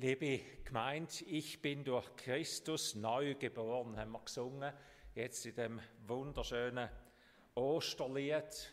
Liebe 0.00 0.38
Gemeinde, 0.64 1.24
ich 1.26 1.60
bin 1.60 1.82
durch 1.82 2.14
Christus 2.14 2.94
neu 2.94 3.34
geboren, 3.34 3.96
haben 3.96 4.12
wir 4.12 4.20
gesungen, 4.20 4.72
jetzt 5.16 5.44
in 5.44 5.56
dem 5.56 5.80
wunderschönen 6.06 6.88
Osterlied. 7.56 8.72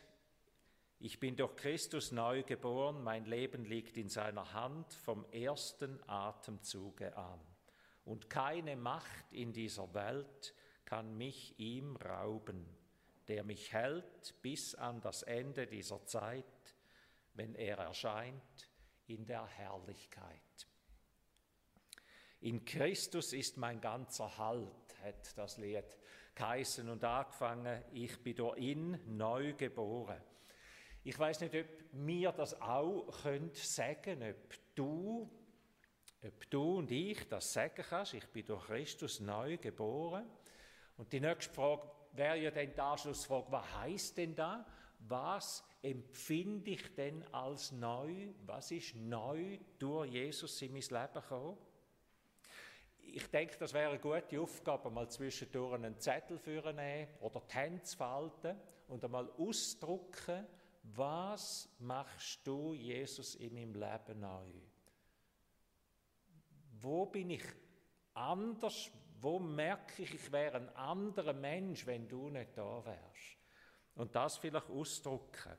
Ich 1.00 1.20
bin 1.20 1.36
durch 1.36 1.56
Christus 1.56 2.12
neu 2.12 2.44
geboren, 2.44 3.04
mein 3.04 3.26
Leben 3.26 3.66
liegt 3.66 3.97
in 3.97 4.08
seiner 4.08 4.53
Hand 4.53 4.94
vom 4.94 5.26
ersten 5.31 5.99
Atemzuge 6.08 7.17
an. 7.17 7.39
Und 8.05 8.29
keine 8.29 8.76
Macht 8.76 9.33
in 9.33 9.51
dieser 9.51 9.92
Welt 9.96 10.53
kann 10.85 11.17
mich 11.17 11.57
ihm 11.57 11.96
rauben, 11.96 12.67
der 13.28 13.44
mich 13.44 13.73
hält 13.73 14.39
bis 14.44 14.76
an 14.76 15.01
das 15.01 15.23
Ende 15.23 15.65
dieser 15.65 16.05
Zeit, 16.05 16.45
wenn 17.34 17.55
er 17.55 17.80
erscheint 17.80 18.70
in 19.07 19.26
der 19.26 19.48
Herrlichkeit. 19.48 20.67
In 22.45 22.63
Christus 22.63 23.34
ist 23.34 23.58
mein 23.58 23.81
ganzer 23.81 24.38
Halt, 24.38 24.95
hat 25.03 25.36
das 25.36 25.58
Lied 25.58 25.98
geheißen 26.36 26.88
und 26.88 27.03
angefangen. 27.03 27.81
Ich 27.91 28.22
bin 28.22 28.36
durch 28.36 28.59
ihn 28.59 28.99
neu 29.17 29.53
geboren. 29.53 30.22
Ich 31.03 31.17
weiß 31.17 31.39
nicht, 31.39 31.55
ob 31.55 31.94
mir 31.94 32.31
das 32.34 32.62
auch 32.62 33.08
könnt 33.23 33.55
sagen, 33.55 34.22
ob 34.22 34.53
du, 34.76 35.27
ob 36.23 36.50
du 36.52 36.77
und 36.77 36.91
ich 36.91 37.27
das 37.27 37.52
sagen 37.52 37.84
kannst. 37.89 38.13
Ich 38.13 38.27
bin 38.27 38.45
durch 38.45 38.67
Christus 38.67 39.20
neu 39.22 39.58
geboren. 39.58 40.30
Und 40.98 41.12
die 41.12 41.22
nächste 41.22 41.52
Frage 41.52 41.89
wäre 42.12 42.38
ja 42.38 42.52
dann 42.52 42.72
die 42.72 42.80
Anschlussfrage, 42.80 43.52
was 43.52 43.73
heißt 43.73 44.17
denn 44.20 44.36
da? 44.36 44.64
Was 45.00 45.64
empfinde 45.81 46.70
ich 46.70 46.94
denn 46.94 47.23
als 47.34 47.72
neu? 47.72 48.27
Was 48.45 48.70
ist 48.70 48.95
neu 48.95 49.58
durch 49.80 50.12
Jesus 50.12 50.62
in 50.62 50.73
mein 50.73 50.81
Leben 50.81 51.14
gekommen? 51.16 51.58
Ich 53.14 53.28
denke, 53.28 53.58
das 53.58 53.73
wäre 53.73 53.92
eine 53.92 54.00
gute 54.00 54.39
Aufgabe, 54.39 54.89
mal 54.89 55.09
zwischendurch 55.09 55.75
einen 55.75 56.00
Zettel 56.00 56.38
für 56.38 56.73
nehmen 56.73 57.08
oder 57.22 57.42
die 57.42 57.56
Hände 57.56 57.84
zu 57.84 57.97
falten 57.97 58.58
und 58.88 59.03
einmal 59.03 59.30
ausdrucken, 59.38 60.45
was 60.84 61.70
machst 61.80 62.45
du, 62.45 62.73
Jesus, 62.73 63.36
in 63.36 63.53
meinem 63.53 63.73
Leben 63.73 64.20
neu? 64.20 64.52
Wo 66.81 67.06
bin 67.08 67.31
ich 67.31 67.45
anders? 68.14 68.92
Wo 69.19 69.40
merke 69.40 70.03
ich, 70.03 70.14
ich 70.14 70.31
wäre 70.31 70.58
ein 70.58 70.69
anderer 70.75 71.34
Mensch, 71.34 71.86
wenn 71.88 72.08
du 72.08 72.30
nicht 72.30 72.56
da 72.56 72.86
wärst? 72.86 73.38
Und 73.95 74.16
das 74.16 74.38
vielleicht 74.38 74.69
ausdrucken. 74.69 75.58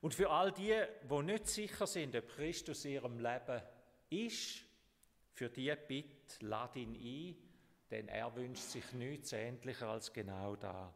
Und 0.00 0.14
für 0.14 0.30
all 0.30 0.52
die, 0.52 0.74
die 1.08 1.22
nicht 1.22 1.46
sicher 1.46 1.86
sind, 1.86 2.16
ob 2.16 2.28
Christus 2.28 2.84
in 2.84 2.92
ihrem 2.92 3.18
Leben 3.18 3.62
ist, 4.10 4.64
für 5.38 5.48
die 5.48 5.72
Bitte 5.86 6.44
lad 6.44 6.74
ihn 6.74 6.96
ein, 6.96 7.36
denn 7.92 8.08
er 8.08 8.34
wünscht 8.34 8.64
sich 8.64 8.92
nichts 8.92 9.32
ähnlicher 9.32 9.86
als 9.86 10.12
genau 10.12 10.56
da. 10.56 10.92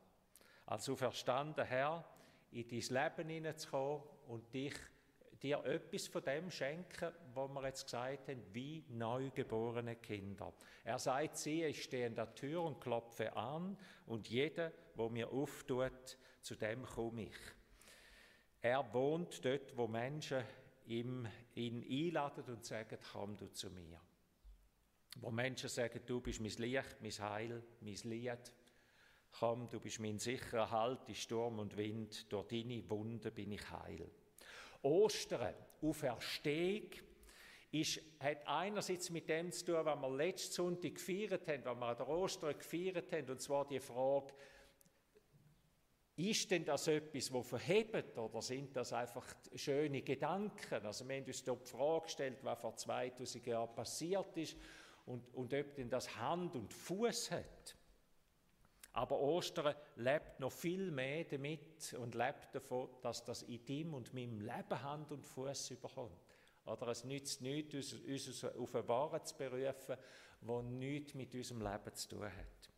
Als 0.66 0.88
auferstanden 0.88 1.64
Herr, 1.64 2.04
in 2.50 2.66
dein 2.66 2.80
Leben 2.80 3.28
hineinzukommen 3.28 4.02
und 4.26 4.52
dich, 4.52 4.74
dir 5.40 5.64
etwas 5.64 6.08
von 6.08 6.24
dem 6.24 6.50
schenken, 6.50 7.12
was 7.34 7.50
wir 7.50 7.62
jetzt 7.66 7.84
gesagt 7.84 8.28
haben, 8.28 8.42
wie 8.52 8.84
neugeborene 8.88 9.94
Kinder. 9.96 10.52
Er 10.82 10.98
sagt, 10.98 11.36
sie, 11.36 11.62
ich 11.62 11.84
stehe 11.84 12.08
an 12.08 12.16
der 12.16 12.34
Tür 12.34 12.62
und 12.62 12.80
klopfe 12.80 13.36
an 13.36 13.78
und 14.06 14.28
jeder, 14.28 14.72
wo 14.96 15.08
mir 15.08 15.30
auftut, 15.30 16.18
zu 16.40 16.56
dem 16.56 16.82
komme 16.82 17.26
ich. 17.26 17.36
Er 18.60 18.92
wohnt 18.92 19.44
dort, 19.44 19.76
wo 19.76 19.86
Menschen 19.86 20.42
ihn 20.84 21.28
einladen 21.56 22.44
und 22.48 22.64
sagen, 22.64 22.98
komm 23.12 23.36
du 23.36 23.48
zu 23.52 23.70
mir 23.70 24.00
wo 25.16 25.30
Menschen 25.30 25.68
sagen, 25.68 26.00
du 26.06 26.20
bist 26.20 26.40
mein 26.40 26.50
Licht, 26.52 26.96
mein 27.00 27.30
Heil, 27.30 27.62
mein 27.80 27.96
Lied. 28.04 28.52
Komm, 29.30 29.68
du 29.68 29.80
bist 29.80 30.00
mein 30.00 30.18
sicherer 30.18 30.70
Halt 30.70 31.08
in 31.08 31.14
Sturm 31.14 31.58
und 31.58 31.76
Wind, 31.76 32.30
durch 32.32 32.48
deine 32.48 32.88
Wunden 32.90 33.32
bin 33.32 33.52
ich 33.52 33.70
heil. 33.70 34.10
Ostern, 34.82 35.54
Auferstehung, 35.80 36.90
ist, 37.70 38.00
hat 38.20 38.46
einerseits 38.46 39.08
mit 39.08 39.28
dem 39.28 39.50
zu 39.50 39.64
tun, 39.64 39.84
was 39.84 39.98
wir 39.98 40.10
letzten 40.10 40.52
Sonntag 40.52 40.94
gefeiert 40.94 41.48
haben, 41.48 41.64
was 41.64 41.76
wir 41.78 41.86
an 41.86 41.96
der 41.96 42.08
Ostern 42.08 42.58
gefeiert 42.58 43.10
haben, 43.12 43.30
und 43.30 43.40
zwar 43.40 43.66
die 43.66 43.80
Frage, 43.80 44.34
ist 46.16 46.50
denn 46.50 46.66
das 46.66 46.86
etwas, 46.88 47.30
das 47.30 47.48
verhebt 47.48 48.18
oder 48.18 48.42
sind 48.42 48.76
das 48.76 48.92
einfach 48.92 49.26
schöne 49.54 50.02
Gedanken? 50.02 50.84
Also 50.84 51.08
wir 51.08 51.16
haben 51.16 51.24
uns 51.24 51.42
dort 51.42 51.66
die 51.66 51.70
Frage 51.70 52.04
gestellt, 52.04 52.38
was 52.42 52.60
vor 52.60 52.76
2000 52.76 53.46
Jahren 53.46 53.74
passiert 53.74 54.36
ist 54.36 54.56
und, 55.12 55.34
und 55.34 55.52
ob 55.52 55.74
denn 55.74 55.90
das 55.90 56.16
Hand 56.16 56.56
und 56.56 56.72
Fuß 56.72 57.30
hat. 57.32 57.76
Aber 58.94 59.20
Ostern 59.20 59.74
lebt 59.96 60.40
noch 60.40 60.52
viel 60.52 60.90
mehr 60.90 61.24
damit 61.24 61.94
und 61.94 62.14
lebt 62.14 62.54
davon, 62.54 62.88
dass 63.02 63.24
das 63.24 63.42
in 63.42 63.64
dem 63.64 63.94
und 63.94 64.12
meinem 64.12 64.40
Leben 64.40 64.82
Hand 64.82 65.12
und 65.12 65.26
Fuß 65.26 65.70
überkommt. 65.70 66.18
Oder 66.64 66.88
es 66.88 67.04
nützt 67.04 67.40
nichts, 67.40 67.92
uns 67.92 68.44
auf 68.44 68.74
eine 68.74 68.88
Ware 68.88 69.22
zu 69.22 69.36
berufen, 69.36 69.96
die 70.40 70.62
nichts 70.62 71.14
mit 71.14 71.34
unserem 71.34 71.62
Leben 71.62 71.94
zu 71.94 72.08
tun 72.08 72.24
hat. 72.24 72.70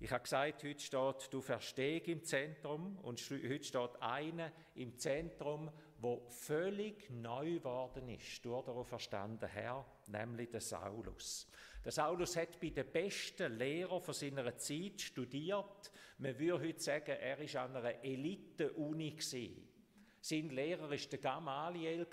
Ich 0.00 0.12
habe 0.12 0.22
gesagt, 0.22 0.62
heute 0.62 0.80
steht 0.80 1.32
du 1.32 1.40
Verstehung 1.40 2.04
im 2.04 2.24
Zentrum 2.24 2.98
und 2.98 3.20
heute 3.20 3.64
steht 3.64 4.00
einer 4.00 4.52
im 4.76 4.96
Zentrum, 4.96 5.70
wo 5.98 6.24
völlig 6.28 7.10
neu 7.10 7.54
geworden 7.54 8.08
ist 8.08 8.44
durch 8.44 8.64
den 8.64 8.84
verstanden 8.84 9.48
Herr, 9.48 9.84
nämlich 10.08 10.50
der 10.50 10.60
Saulus. 10.60 11.46
Der 11.84 11.92
Saulus 11.92 12.36
hat 12.36 12.60
bei 12.60 12.70
den 12.70 12.90
besten 12.90 13.56
Lehrern 13.56 14.02
von 14.02 14.14
seiner 14.14 14.56
Zeit 14.56 15.00
studiert. 15.00 15.90
Man 16.18 16.38
würde 16.38 16.68
heute 16.68 16.80
sagen, 16.80 17.16
er 17.18 17.38
ist 17.38 17.56
an 17.56 17.76
einer 17.76 18.04
Elite-Uni 18.04 19.16
Sein 20.20 20.50
Lehrer 20.50 20.92
ist 20.92 21.12
der 21.12 21.20
Gamaliel 21.20 22.06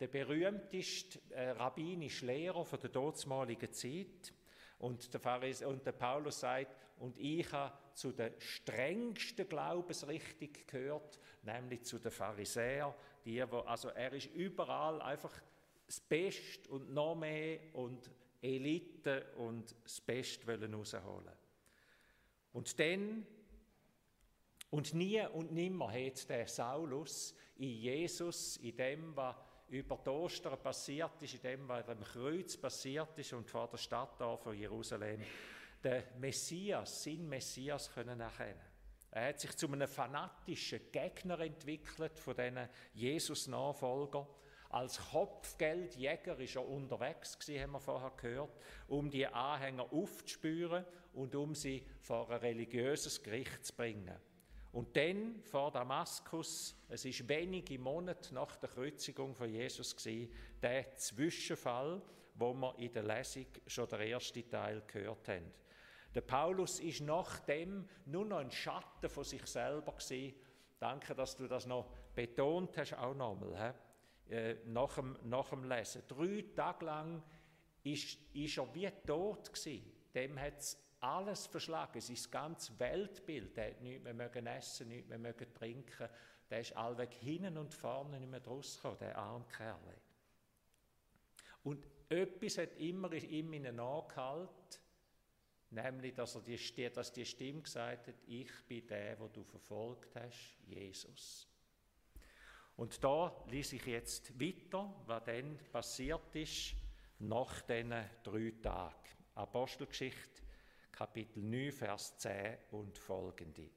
der 0.00 0.08
berühmteste 0.08 1.20
äh, 1.30 1.50
rabbinische 1.50 2.26
Lehrer 2.26 2.64
von 2.64 2.80
der 2.80 2.90
damaligen 2.90 3.72
Zeit. 3.72 4.34
Und 4.78 5.12
der, 5.14 5.20
Pharis 5.20 5.62
und 5.62 5.86
der 5.86 5.92
Paulus 5.92 6.40
sagt, 6.40 6.76
und 6.98 7.18
ich 7.18 7.50
habe 7.52 7.72
zu 7.94 8.12
der 8.12 8.32
strengsten 8.38 9.48
Glaubensrichtung 9.48 10.50
gehört, 10.66 11.18
nämlich 11.42 11.84
zu 11.84 11.98
den 11.98 12.10
Pharisäern. 12.10 12.92
Die, 13.24 13.40
also 13.40 13.88
er 13.88 14.12
ist 14.12 14.26
überall 14.34 15.00
einfach 15.00 15.32
das 15.86 16.00
Beste 16.00 16.68
und 16.70 16.92
noch 16.92 17.14
mehr 17.14 17.60
und 17.74 18.10
Elite 18.40 19.32
und 19.36 19.74
das 19.84 20.00
Beste 20.00 20.46
rausholen. 20.46 21.34
Und 22.52 22.78
dann 22.78 23.26
und 24.70 24.94
nie 24.94 25.20
und 25.26 25.52
nimmer 25.52 25.92
hat 25.92 26.28
der 26.28 26.48
Saulus 26.48 27.34
in 27.56 27.70
Jesus, 27.70 28.56
in 28.56 28.76
dem, 28.76 29.16
was 29.16 29.36
über 29.68 30.00
die 30.04 30.10
Ostern 30.10 30.60
passiert 30.60 31.22
ist, 31.22 31.34
in 31.34 31.42
dem, 31.42 31.68
was 31.68 31.88
am 31.88 32.00
Kreuz 32.00 32.56
passiert 32.56 33.16
ist 33.18 33.32
und 33.32 33.48
vor 33.48 33.68
der 33.68 33.78
Stadt 33.78 34.18
von 34.18 34.56
Jerusalem, 34.56 35.22
den 35.82 36.02
Messias, 36.18 37.02
sein 37.04 37.28
Messias 37.28 37.92
können 37.92 38.20
erkennen. 38.20 38.60
Er 39.10 39.28
hat 39.28 39.40
sich 39.40 39.56
zu 39.56 39.68
einem 39.68 39.86
fanatischen 39.86 40.80
Gegner 40.90 41.38
entwickelt 41.38 42.18
von 42.18 42.34
diesen 42.34 42.68
Jesus-Nachfolgern. 42.94 44.26
Als 44.74 44.98
Kopfgeldjäger 44.98 46.36
ist 46.40 46.56
er 46.56 46.68
unterwegs 46.68 47.38
gewesen, 47.38 47.62
haben 47.62 47.70
wir 47.74 47.80
vorher 47.80 48.10
gehört, 48.16 48.50
um 48.88 49.08
die 49.08 49.24
Anhänger 49.24 49.92
aufzuspüren 49.92 50.84
und 51.12 51.36
um 51.36 51.54
sie 51.54 51.86
vor 52.00 52.28
ein 52.28 52.40
religiöses 52.40 53.22
Gericht 53.22 53.64
zu 53.64 53.72
bringen. 53.72 54.18
Und 54.72 54.96
dann 54.96 55.40
vor 55.44 55.70
Damaskus, 55.70 56.74
es 56.88 57.04
ist 57.04 57.28
wenige 57.28 57.78
Monate 57.78 58.34
nach 58.34 58.56
der 58.56 58.68
Kreuzigung 58.68 59.32
von 59.36 59.48
Jesus 59.48 59.94
gewesen, 59.94 60.32
der 60.60 60.92
Zwischenfall, 60.96 62.02
wo 62.34 62.52
wir 62.52 62.76
in 62.80 62.92
der 62.92 63.04
Lesung 63.04 63.46
schon 63.68 63.88
der 63.88 64.00
erste 64.00 64.44
Teil 64.48 64.82
gehört 64.88 65.28
haben. 65.28 65.52
Der 66.16 66.22
Paulus 66.22 66.80
ist 66.80 67.00
nachdem 67.00 67.88
nur 68.06 68.24
noch 68.24 68.38
ein 68.38 68.50
Schatten 68.50 69.08
von 69.08 69.22
sich 69.22 69.46
selber 69.46 69.92
gewesen. 69.92 70.34
Danke, 70.80 71.14
dass 71.14 71.36
du 71.36 71.46
das 71.46 71.64
noch 71.64 71.92
betont 72.12 72.76
hast, 72.76 72.94
auch 72.94 73.14
nochmal, 73.14 73.72
äh, 74.28 74.56
nach, 74.66 74.94
dem, 74.94 75.18
nach 75.24 75.50
dem 75.50 75.64
Lesen. 75.64 76.02
Drei 76.08 76.44
Tage 76.54 76.84
lang 76.84 77.22
ist 77.82 78.18
er 78.34 78.74
wie 78.74 78.90
tot 79.06 79.52
gewesen. 79.52 79.92
Dem 80.14 80.38
hat 80.38 80.58
es 80.58 80.78
alles 81.00 81.46
verschlagen, 81.46 82.00
sein 82.00 82.30
ganzes 82.30 82.78
Weltbild. 82.78 83.58
Er 83.58 83.70
hat 83.70 83.80
nichts 83.80 84.02
mehr 84.02 84.14
mögen 84.14 84.46
essen, 84.46 84.88
nichts 84.88 85.08
mehr 85.08 85.18
mögen 85.18 85.52
trinken. 85.52 86.08
Der 86.48 86.60
ist 86.60 86.76
allweg 86.76 87.12
hinten 87.14 87.58
und 87.58 87.74
vorne 87.74 88.20
nicht 88.20 88.30
mehr 88.30 88.44
rausgekommen, 88.44 88.98
der 88.98 89.18
arme 89.18 89.44
Kerl. 89.56 89.78
Und 91.62 91.86
etwas 92.08 92.58
hat 92.58 92.76
immer 92.76 93.12
in 93.12 93.52
ihm 93.52 93.80
angehalten, 93.80 94.78
Nämlich, 95.74 96.14
dass, 96.14 96.36
er 96.36 96.42
die, 96.42 96.92
dass 96.92 97.12
die 97.12 97.26
Stimme 97.26 97.62
gesagt 97.62 98.06
hat, 98.06 98.14
ich 98.26 98.50
bin 98.68 98.86
der, 98.86 99.18
wo 99.18 99.26
du 99.26 99.42
verfolgt 99.42 100.14
hast, 100.14 100.56
Jesus. 100.66 101.48
Und 102.76 103.02
da 103.04 103.32
lese 103.46 103.76
ich 103.76 103.86
jetzt 103.86 104.40
weiter, 104.40 104.92
was 105.06 105.24
dann 105.24 105.58
passiert 105.70 106.34
ist 106.34 106.74
nach 107.20 107.62
diesen 107.62 108.04
drei 108.22 108.52
Tagen. 108.62 109.08
Apostelgeschichte, 109.36 110.42
Kapitel 110.90 111.42
9, 111.42 111.72
Vers 111.72 112.18
10 112.18 112.58
und 112.72 112.98
folgende. 112.98 113.70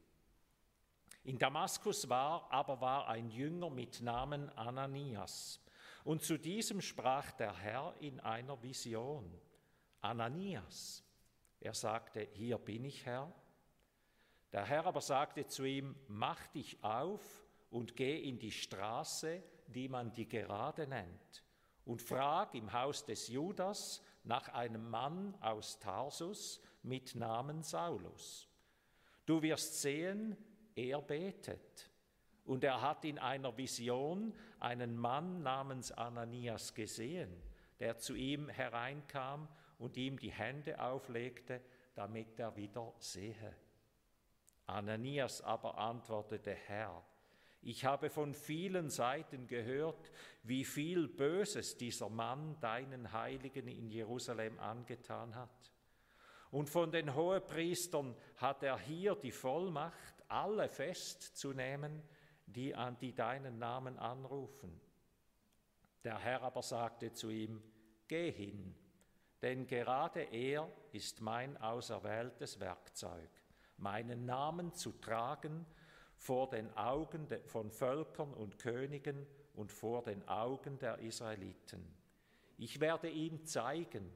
In 1.24 1.38
Damaskus 1.38 2.08
war 2.10 2.52
aber 2.52 2.80
war 2.80 3.08
ein 3.08 3.30
Jünger 3.30 3.70
mit 3.70 4.02
Namen 4.02 4.50
Ananias. 4.58 5.60
Und 6.04 6.24
zu 6.24 6.38
diesem 6.38 6.80
sprach 6.82 7.32
der 7.34 7.56
Herr 7.56 7.94
in 8.00 8.20
einer 8.22 8.62
Vision. 8.64 9.30
Ananias. 10.02 11.04
Er 11.60 11.74
sagte, 11.74 12.30
hier 12.34 12.58
bin 12.58 12.86
ich 12.86 13.06
Herr. 13.06 13.32
Der 14.52 14.66
Herr 14.66 14.86
aber 14.86 15.02
sagte 15.02 15.46
zu 15.48 15.66
ihm, 15.66 15.96
mach 16.08 16.48
dich 16.48 16.82
auf 16.84 17.47
und 17.70 17.96
geh 17.96 18.18
in 18.18 18.40
die 18.40 18.52
Straße, 18.52 19.44
die 19.68 19.90
man 19.90 20.14
die 20.14 20.28
Gerade 20.28 20.88
nennt, 20.88 21.44
und 21.86 22.02
frag 22.02 22.54
im 22.56 22.72
Haus 22.74 23.06
des 23.06 23.28
Judas 23.28 24.02
nach 24.24 24.50
einem 24.50 24.90
Mann 24.90 25.36
aus 25.42 25.80
Tarsus 25.80 26.62
mit 26.84 27.16
Namen 27.16 27.64
Saulus. 27.64 28.48
Du 29.26 29.42
wirst 29.42 29.82
sehen, 29.82 30.38
er 30.76 31.02
betet. 31.02 31.90
Und 32.46 32.64
er 32.64 32.82
hat 32.82 33.04
in 33.04 33.20
einer 33.20 33.58
Vision 33.58 34.34
einen 34.60 34.96
Mann 34.96 35.44
namens 35.44 35.92
Ananias 35.92 36.74
gesehen, 36.74 37.30
der 37.80 37.98
zu 37.98 38.16
ihm 38.16 38.48
hereinkam 38.48 39.50
und 39.80 39.98
ihm 39.98 40.18
die 40.18 40.32
Hände 40.32 40.80
auflegte, 40.82 41.62
damit 41.94 42.40
er 42.40 42.56
wieder 42.56 42.94
sehe. 43.00 43.54
Ananias 44.66 45.42
aber 45.42 45.78
antwortete, 45.78 46.54
Herr, 46.54 47.04
ich 47.68 47.84
habe 47.84 48.10
von 48.10 48.34
vielen 48.34 48.90
Seiten 48.90 49.46
gehört, 49.46 50.10
wie 50.44 50.64
viel 50.64 51.10
Böses 51.10 51.76
dieser 51.76 52.08
Mann 52.08 52.58
deinen 52.62 53.12
Heiligen 53.12 53.68
in 53.68 53.90
Jerusalem 53.90 54.58
angetan 54.58 55.36
hat. 55.36 55.74
Und 56.50 56.70
von 56.70 56.94
den 56.94 57.14
Hohepriestern 57.14 58.16
hat 58.38 58.64
er 58.64 58.80
hier 58.80 59.16
die 59.16 59.34
Vollmacht, 59.34 60.24
alle 60.30 60.70
festzunehmen, 60.70 62.04
die 62.46 62.74
an 62.74 62.98
die 63.00 63.14
deinen 63.14 63.60
Namen 63.60 64.00
anrufen. 64.00 64.80
Der 66.06 66.20
Herr 66.20 66.44
aber 66.44 66.64
sagte 66.64 67.12
zu 67.12 67.30
ihm, 67.30 67.62
Geh 68.08 68.32
hin, 68.32 68.78
denn 69.42 69.68
gerade 69.68 70.22
er 70.22 70.72
ist 70.94 71.20
mein 71.20 71.58
auserwähltes 71.58 72.62
Werkzeug, 72.62 73.30
meinen 73.76 74.26
Namen 74.26 74.74
zu 74.74 74.94
tragen 74.94 75.66
vor 76.18 76.50
den 76.50 76.76
Augen 76.76 77.28
von 77.46 77.72
Völkern 77.72 78.34
und 78.34 78.58
Königen 78.58 79.26
und 79.54 79.72
vor 79.72 80.04
den 80.04 80.28
Augen 80.28 80.78
der 80.80 81.00
Israeliten. 81.00 81.96
Ich 82.58 82.80
werde 82.80 83.10
ihm 83.10 83.46
zeigen, 83.46 84.12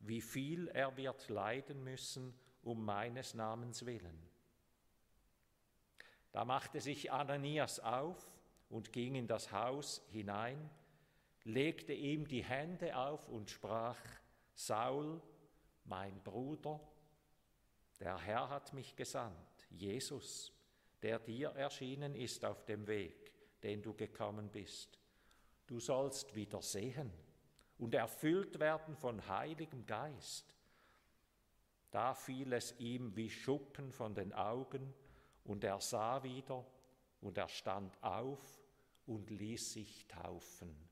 wie 0.00 0.20
viel 0.20 0.68
er 0.68 0.96
wird 0.96 1.28
leiden 1.28 1.84
müssen 1.84 2.34
um 2.62 2.84
meines 2.84 3.34
Namens 3.34 3.86
willen. 3.86 4.18
Da 6.32 6.44
machte 6.44 6.80
sich 6.80 7.12
Ananias 7.12 7.80
auf 7.80 8.16
und 8.70 8.92
ging 8.92 9.14
in 9.14 9.26
das 9.26 9.52
Haus 9.52 10.02
hinein, 10.10 10.70
legte 11.44 11.92
ihm 11.92 12.26
die 12.26 12.42
Hände 12.42 12.96
auf 12.96 13.28
und 13.28 13.50
sprach, 13.50 13.98
Saul, 14.54 15.20
mein 15.84 16.22
Bruder, 16.22 16.80
der 18.00 18.18
Herr 18.18 18.48
hat 18.48 18.72
mich 18.72 18.96
gesandt, 18.96 19.66
Jesus, 19.70 20.52
der 21.02 21.18
dir 21.18 21.50
erschienen 21.50 22.14
ist 22.14 22.44
auf 22.44 22.64
dem 22.64 22.86
Weg, 22.86 23.32
den 23.62 23.82
du 23.82 23.94
gekommen 23.94 24.50
bist. 24.50 24.98
Du 25.66 25.80
sollst 25.80 26.34
wieder 26.34 26.62
sehen 26.62 27.12
und 27.78 27.94
erfüllt 27.94 28.60
werden 28.60 28.96
von 28.96 29.26
Heiligem 29.28 29.84
Geist. 29.86 30.54
Da 31.90 32.14
fiel 32.14 32.52
es 32.52 32.78
ihm 32.78 33.14
wie 33.16 33.28
Schuppen 33.28 33.90
von 33.90 34.14
den 34.14 34.32
Augen, 34.32 34.94
und 35.44 35.64
er 35.64 35.80
sah 35.80 36.22
wieder, 36.22 36.64
und 37.20 37.36
er 37.36 37.48
stand 37.48 38.00
auf 38.02 38.40
und 39.06 39.28
ließ 39.30 39.72
sich 39.72 40.06
taufen. 40.06 40.91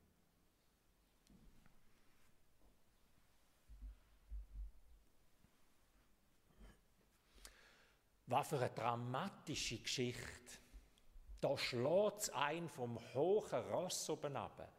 Was 8.31 8.50
für 8.50 8.59
eine 8.59 8.71
dramatische 8.71 9.79
Geschichte. 9.79 10.61
Da 11.41 11.59
schlägt 11.59 12.19
es 12.19 12.31
ein 12.31 12.69
vom 12.69 12.97
hohen 13.12 13.61
Ross 13.73 14.09
oben 14.09 14.37
ab. 14.37 14.73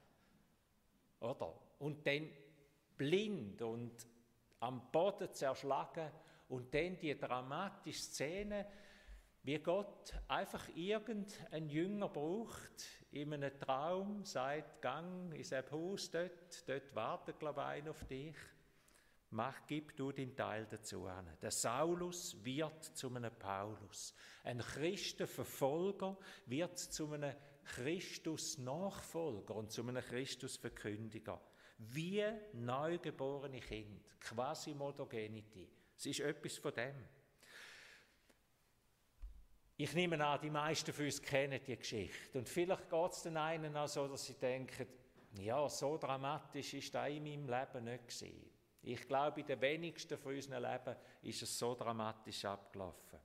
Oder? 1.19 1.53
Und 1.79 2.07
dann 2.07 2.29
blind 2.95 3.61
und 3.61 4.07
am 4.61 4.89
Boden 4.89 5.33
zerschlagen 5.33 6.09
und 6.47 6.73
dann 6.73 6.97
die 6.97 7.19
dramatische 7.19 8.01
Szene, 8.01 8.67
wie 9.43 9.59
Gott 9.59 10.13
einfach 10.29 10.69
irgendeinen 10.73 11.67
Jünger 11.67 12.07
braucht, 12.07 12.85
in 13.11 13.33
einem 13.33 13.59
Traum 13.59 14.23
sagt, 14.23 14.81
gang 14.81 15.33
in 15.33 15.43
sein 15.43 15.69
Haus 15.69 16.09
dort, 16.09 16.69
dort 16.69 16.95
wartet, 16.95 17.37
glaube 17.37 17.59
ich, 17.59 17.67
einer 17.67 17.89
auf 17.89 18.05
dich 18.05 18.37
Mach, 19.33 19.65
gib 19.65 19.95
du 19.95 20.11
den 20.11 20.35
Teil 20.35 20.67
dazu 20.69 21.05
an. 21.05 21.25
Der 21.41 21.51
Saulus 21.51 22.35
wird 22.43 22.83
zu 22.83 23.07
einem 23.15 23.33
Paulus. 23.33 24.13
Ein 24.43 24.59
Christenverfolger 24.59 26.17
wird 26.47 26.77
zu 26.77 27.13
einem 27.13 27.33
Christus-Nachfolger 27.63 29.55
und 29.55 29.71
zu 29.71 29.87
einem 29.87 30.03
Christus-Verkündiger. 30.03 31.39
Wie 31.77 32.25
neugeborene 32.53 33.61
Kind, 33.61 34.19
quasi 34.19 34.73
Modogenity. 34.73 35.69
Es 35.95 36.07
ist 36.07 36.19
etwas 36.19 36.57
von 36.57 36.73
dem. 36.73 37.07
Ich 39.77 39.93
nehme 39.93 40.23
an, 40.23 40.41
die 40.41 40.49
meisten 40.49 40.91
von 40.91 41.05
uns 41.05 41.21
kennen 41.21 41.59
die 41.65 41.77
Geschichte. 41.77 42.37
Und 42.37 42.49
vielleicht 42.49 42.89
geht 42.89 43.11
es 43.13 43.23
den 43.23 43.37
einen 43.37 43.77
auch 43.77 43.87
so, 43.87 44.09
dass 44.09 44.25
sie 44.25 44.33
denken, 44.33 44.87
ja, 45.35 45.69
so 45.69 45.97
dramatisch 45.97 46.73
ist 46.73 46.93
das 46.93 47.09
in 47.09 47.23
meinem 47.23 47.47
Leben 47.47 47.85
nicht 47.85 48.07
gewesen. 48.09 48.50
Ich 48.83 49.07
glaube, 49.07 49.41
in 49.41 49.47
den 49.47 49.61
wenigsten 49.61 50.17
von 50.17 50.33
unserem 50.33 50.63
Leben 50.63 50.95
ist 51.21 51.41
es 51.41 51.57
so 51.57 51.75
dramatisch 51.75 52.45
abgelaufen. 52.45 53.19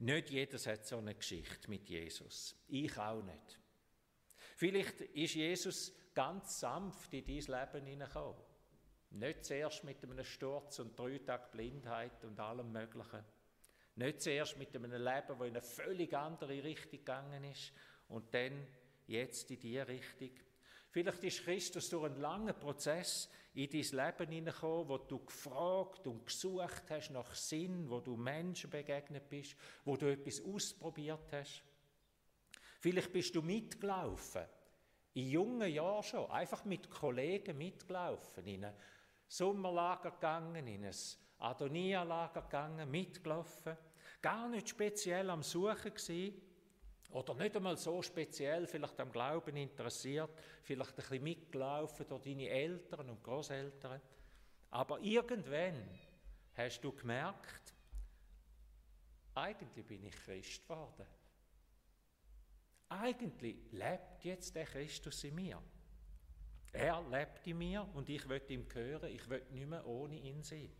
Nicht 0.00 0.30
jeder 0.30 0.58
hat 0.58 0.86
so 0.86 0.98
eine 0.98 1.14
Geschichte 1.14 1.68
mit 1.68 1.88
Jesus. 1.88 2.54
Ich 2.68 2.96
auch 2.96 3.22
nicht. 3.22 3.58
Vielleicht 4.56 5.00
ist 5.00 5.34
Jesus 5.34 5.92
ganz 6.14 6.60
sanft 6.60 7.12
in 7.12 7.24
dein 7.24 7.36
Leben 7.36 7.86
hineingekommen. 7.86 8.42
Nicht 9.10 9.44
zuerst 9.44 9.84
mit 9.84 10.02
einem 10.02 10.22
Sturz 10.22 10.78
und 10.78 10.96
drei 10.98 11.18
Tagen 11.18 11.50
Blindheit 11.50 12.24
und 12.24 12.38
allem 12.38 12.70
Möglichen. 12.70 13.24
Nicht 13.96 14.20
zuerst 14.20 14.56
mit 14.56 14.74
einem 14.76 14.92
Leben, 14.92 15.02
das 15.02 15.40
in 15.40 15.42
eine 15.42 15.62
völlig 15.62 16.14
andere 16.16 16.62
Richtung 16.62 16.90
gegangen 16.90 17.42
ist 17.44 17.72
und 18.08 18.32
dann 18.32 18.66
jetzt 19.06 19.50
in 19.50 19.58
diese 19.58 19.88
Richtung. 19.88 20.30
Vielleicht 20.98 21.22
ist 21.22 21.44
Christus 21.44 21.88
durch 21.90 22.06
einen 22.06 22.20
langen 22.20 22.58
Prozess 22.58 23.30
in 23.54 23.70
dein 23.70 23.80
Leben 23.82 24.32
hineingekommen, 24.32 24.88
wo 24.88 24.98
du 24.98 25.24
gefragt 25.24 26.04
und 26.08 26.26
gesucht 26.26 26.90
hast 26.90 27.10
nach 27.10 27.36
Sinn, 27.36 27.88
wo 27.88 28.00
du 28.00 28.16
Menschen 28.16 28.68
begegnet 28.68 29.28
bist, 29.28 29.54
wo 29.84 29.96
du 29.96 30.10
etwas 30.10 30.42
ausprobiert 30.42 31.32
hast. 31.32 31.62
Vielleicht 32.80 33.12
bist 33.12 33.32
du 33.36 33.42
mitgelaufen, 33.42 34.42
in 35.14 35.30
jungen 35.30 35.72
Jahren 35.72 36.02
schon, 36.02 36.28
einfach 36.32 36.64
mit 36.64 36.90
Kollegen 36.90 37.56
mitgelaufen, 37.56 38.44
in 38.48 38.64
ein 38.64 38.74
Sommerlager 39.28 40.10
gegangen, 40.10 40.66
in 40.66 40.84
ein 40.84 40.94
Adonia-Lager 41.38 42.42
gegangen, 42.42 42.90
mitgelaufen, 42.90 43.76
gar 44.20 44.48
nicht 44.48 44.70
speziell 44.70 45.30
am 45.30 45.44
Suchen 45.44 45.94
gewesen, 45.94 46.42
oder 47.10 47.34
nicht 47.34 47.56
einmal 47.56 47.76
so 47.76 48.02
speziell, 48.02 48.66
vielleicht 48.66 49.00
am 49.00 49.10
Glauben 49.10 49.56
interessiert, 49.56 50.30
vielleicht 50.62 50.90
ein 50.90 50.96
bisschen 50.96 51.22
mitgelaufen 51.22 52.06
durch 52.08 52.22
deine 52.22 52.48
Eltern 52.48 53.08
und 53.08 53.22
Großeltern. 53.22 54.00
Aber 54.70 55.00
irgendwann 55.00 55.88
hast 56.54 56.80
du 56.80 56.92
gemerkt, 56.92 57.74
eigentlich 59.34 59.86
bin 59.86 60.04
ich 60.04 60.16
Christ 60.16 60.62
geworden. 60.62 61.06
Eigentlich 62.90 63.56
lebt 63.72 64.24
jetzt 64.24 64.54
der 64.54 64.64
Christus 64.64 65.24
in 65.24 65.34
mir. 65.34 65.62
Er 66.72 67.02
lebt 67.10 67.46
in 67.46 67.58
mir 67.58 67.88
und 67.94 68.08
ich 68.08 68.28
will 68.28 68.42
ihm 68.48 68.68
gehören, 68.68 69.10
ich 69.10 69.28
will 69.28 69.44
nicht 69.50 69.68
mehr 69.68 69.86
ohne 69.86 70.16
ihn 70.16 70.42
sein. 70.42 70.70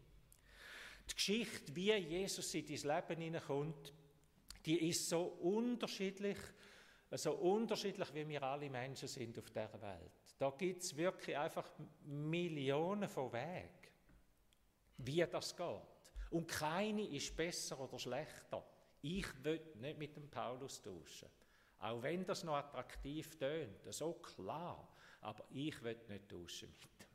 Die 1.10 1.14
Geschichte, 1.14 1.74
wie 1.74 1.94
Jesus 1.94 2.52
in 2.54 2.66
dein 2.66 2.96
Leben 2.96 3.22
hineinkommt, 3.22 3.94
die 4.64 4.88
ist 4.88 5.08
so 5.08 5.22
unterschiedlich, 5.22 6.38
so 7.12 7.32
unterschiedlich 7.32 8.12
wie 8.14 8.28
wir 8.28 8.42
alle 8.42 8.68
Menschen 8.68 9.08
sind 9.08 9.38
auf 9.38 9.50
der 9.50 9.80
Welt. 9.80 10.12
Da 10.38 10.50
gibt 10.50 10.82
es 10.82 10.96
wirklich 10.96 11.36
einfach 11.36 11.68
Millionen 12.04 13.08
von 13.08 13.32
Wegen, 13.32 13.68
wie 14.98 15.24
das 15.26 15.56
geht. 15.56 16.12
Und 16.30 16.46
keine 16.46 17.02
ist 17.02 17.36
besser 17.36 17.80
oder 17.80 17.98
schlechter. 17.98 18.64
Ich 19.00 19.26
will 19.44 19.60
nicht 19.76 19.98
mit 19.98 20.16
dem 20.16 20.28
Paulus 20.28 20.82
tauschen. 20.82 21.28
Auch 21.80 22.02
wenn 22.02 22.24
das 22.24 22.44
noch 22.44 22.56
attraktiv 22.56 23.36
tönt, 23.38 23.92
so 23.92 24.14
klar. 24.14 24.88
Aber 25.20 25.44
ich 25.50 25.82
will 25.82 25.98
nicht 26.08 26.28
tauschen 26.28 26.68
mit 26.68 27.00
dem. 27.00 27.08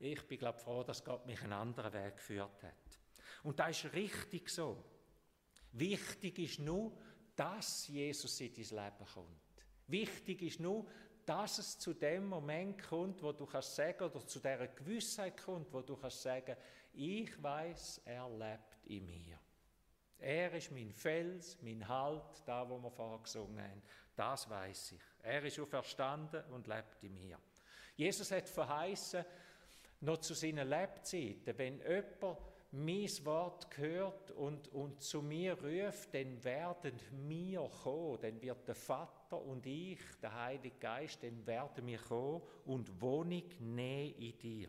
Ich 0.00 0.26
bin, 0.26 0.38
glaube 0.38 0.58
froh, 0.58 0.82
dass 0.82 1.04
Gott 1.04 1.24
mich 1.26 1.40
einen 1.42 1.52
anderen 1.52 1.92
Weg 1.92 2.16
geführt 2.16 2.62
hat. 2.62 3.00
Und 3.42 3.58
das 3.58 3.84
ist 3.84 3.92
richtig 3.92 4.48
so. 4.48 4.82
Wichtig 5.74 6.38
ist 6.38 6.58
nur, 6.60 6.92
dass 7.34 7.88
Jesus 7.88 8.40
in 8.40 8.54
dein 8.54 8.84
Leben 8.84 9.06
kommt. 9.12 9.64
Wichtig 9.88 10.42
ist 10.42 10.60
nur, 10.60 10.86
dass 11.26 11.58
es 11.58 11.78
zu 11.78 11.94
dem 11.94 12.26
Moment 12.26 12.80
kommt, 12.82 13.22
wo 13.22 13.32
du 13.32 13.44
kannst 13.46 13.74
sagen, 13.74 14.04
oder 14.04 14.24
zu 14.26 14.38
der 14.38 14.68
Gewissheit 14.68 15.36
kommt, 15.42 15.72
wo 15.72 15.80
du 15.80 15.96
kannst 15.96 16.22
sagen, 16.22 16.56
ich 16.92 17.42
weiß, 17.42 18.02
er 18.04 18.28
lebt 18.30 18.78
in 18.86 19.04
mir. 19.06 19.38
Er 20.18 20.52
ist 20.52 20.70
mein 20.70 20.92
Fels, 20.92 21.58
mein 21.60 21.86
Halt, 21.88 22.42
da, 22.46 22.68
wo 22.68 22.78
wir 22.78 22.90
vorher 22.90 23.18
gesungen 23.18 23.60
haben. 23.60 23.82
Das 24.14 24.48
weiß 24.48 24.92
ich. 24.92 25.00
Er 25.22 25.42
ist 25.44 25.58
auferstanden 25.58 26.44
und 26.52 26.68
lebt 26.68 27.02
in 27.02 27.14
mir. 27.14 27.38
Jesus 27.96 28.30
hat 28.30 28.48
verheißen, 28.48 29.24
noch 30.00 30.18
zu 30.18 30.34
seinen 30.34 30.68
Lebzeiten, 30.68 31.58
wenn 31.58 31.80
jemand 31.80 32.38
mein 32.74 33.08
Wort 33.24 33.68
hört 33.76 34.32
und, 34.32 34.66
und 34.68 35.00
zu 35.00 35.22
mir 35.22 35.54
ruft, 35.54 36.12
dann 36.12 36.42
werden 36.42 36.98
wir 37.28 37.70
kommen, 37.82 38.18
dann 38.20 38.42
wird 38.42 38.66
der 38.66 38.74
Vater 38.74 39.40
und 39.40 39.64
ich, 39.64 40.00
der 40.20 40.34
Heilige 40.34 40.76
Geist, 40.78 41.22
dann 41.22 41.46
werden 41.46 41.86
wir 41.86 41.98
kommen 41.98 42.42
und 42.64 43.00
Wohnung 43.00 43.44
nehmen 43.60 44.14
in 44.18 44.38
dir. 44.38 44.68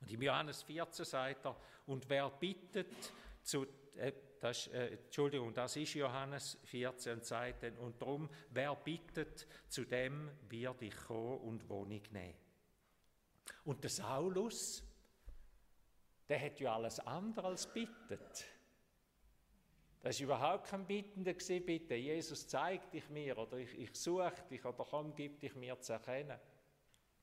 Und 0.00 0.12
im 0.12 0.22
Johannes 0.22 0.62
14 0.64 1.04
sagt 1.04 1.46
er, 1.46 1.56
und 1.86 2.08
wer 2.10 2.28
bittet 2.30 3.12
zu, 3.42 3.64
äh, 3.96 4.12
das, 4.40 4.66
äh, 4.66 4.94
Entschuldigung, 5.04 5.54
das 5.54 5.76
ist 5.76 5.94
Johannes 5.94 6.58
14, 6.64 7.22
sagt 7.22 7.62
dann, 7.62 7.76
und 7.78 8.02
darum, 8.02 8.28
wer 8.50 8.74
bittet, 8.74 9.46
zu 9.68 9.84
dem 9.84 10.30
wird 10.48 10.82
ich 10.82 10.96
kommen 10.96 11.38
und 11.42 11.68
Wohnung 11.68 12.02
nehmen. 12.10 12.34
Und 13.64 13.84
der 13.84 13.90
Saulus, 13.90 14.82
der 16.32 16.40
hat 16.40 16.58
ja 16.60 16.74
alles 16.74 16.98
andere 17.00 17.48
als 17.48 17.70
bittet. 17.70 18.46
Das 20.00 20.18
war 20.18 20.24
überhaupt 20.24 20.66
kein 20.66 20.86
Bittender 20.86 21.34
bitte, 21.34 21.94
Jesus 21.94 22.48
zeig 22.48 22.90
dich 22.90 23.06
mir 23.10 23.36
oder 23.36 23.58
ich, 23.58 23.78
ich 23.78 23.94
suche 23.94 24.32
dich 24.50 24.64
oder 24.64 24.82
komm, 24.82 25.14
gib 25.14 25.40
dich 25.40 25.54
mir 25.56 25.78
zu 25.78 25.92
erkennen. 25.92 26.38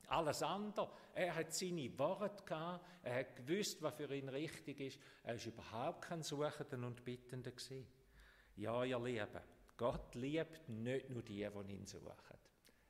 Alles 0.09 0.43
andere, 0.43 0.91
er 1.15 1.33
hat 1.33 1.51
seine 1.51 1.97
Worte 1.97 2.43
gehabt, 2.43 2.85
er 3.01 3.21
hat 3.21 3.35
gewusst, 3.35 3.81
was 3.81 3.95
für 3.95 4.13
ihn 4.13 4.29
richtig 4.29 4.79
ist. 4.79 4.99
Er 5.23 5.33
ist 5.33 5.47
überhaupt 5.47 6.03
kein 6.03 6.21
Suchender 6.21 6.85
und 6.85 7.03
Bittender 7.03 7.49
gewesen. 7.49 7.87
Ja, 8.57 8.83
ihr 8.83 8.99
Lieben, 8.99 9.41
Gott 9.75 10.13
liebt 10.13 10.69
nicht 10.69 11.09
nur 11.09 11.23
die, 11.23 11.49
die 11.49 11.73
ihn 11.73 11.87
suchen. 11.87 12.37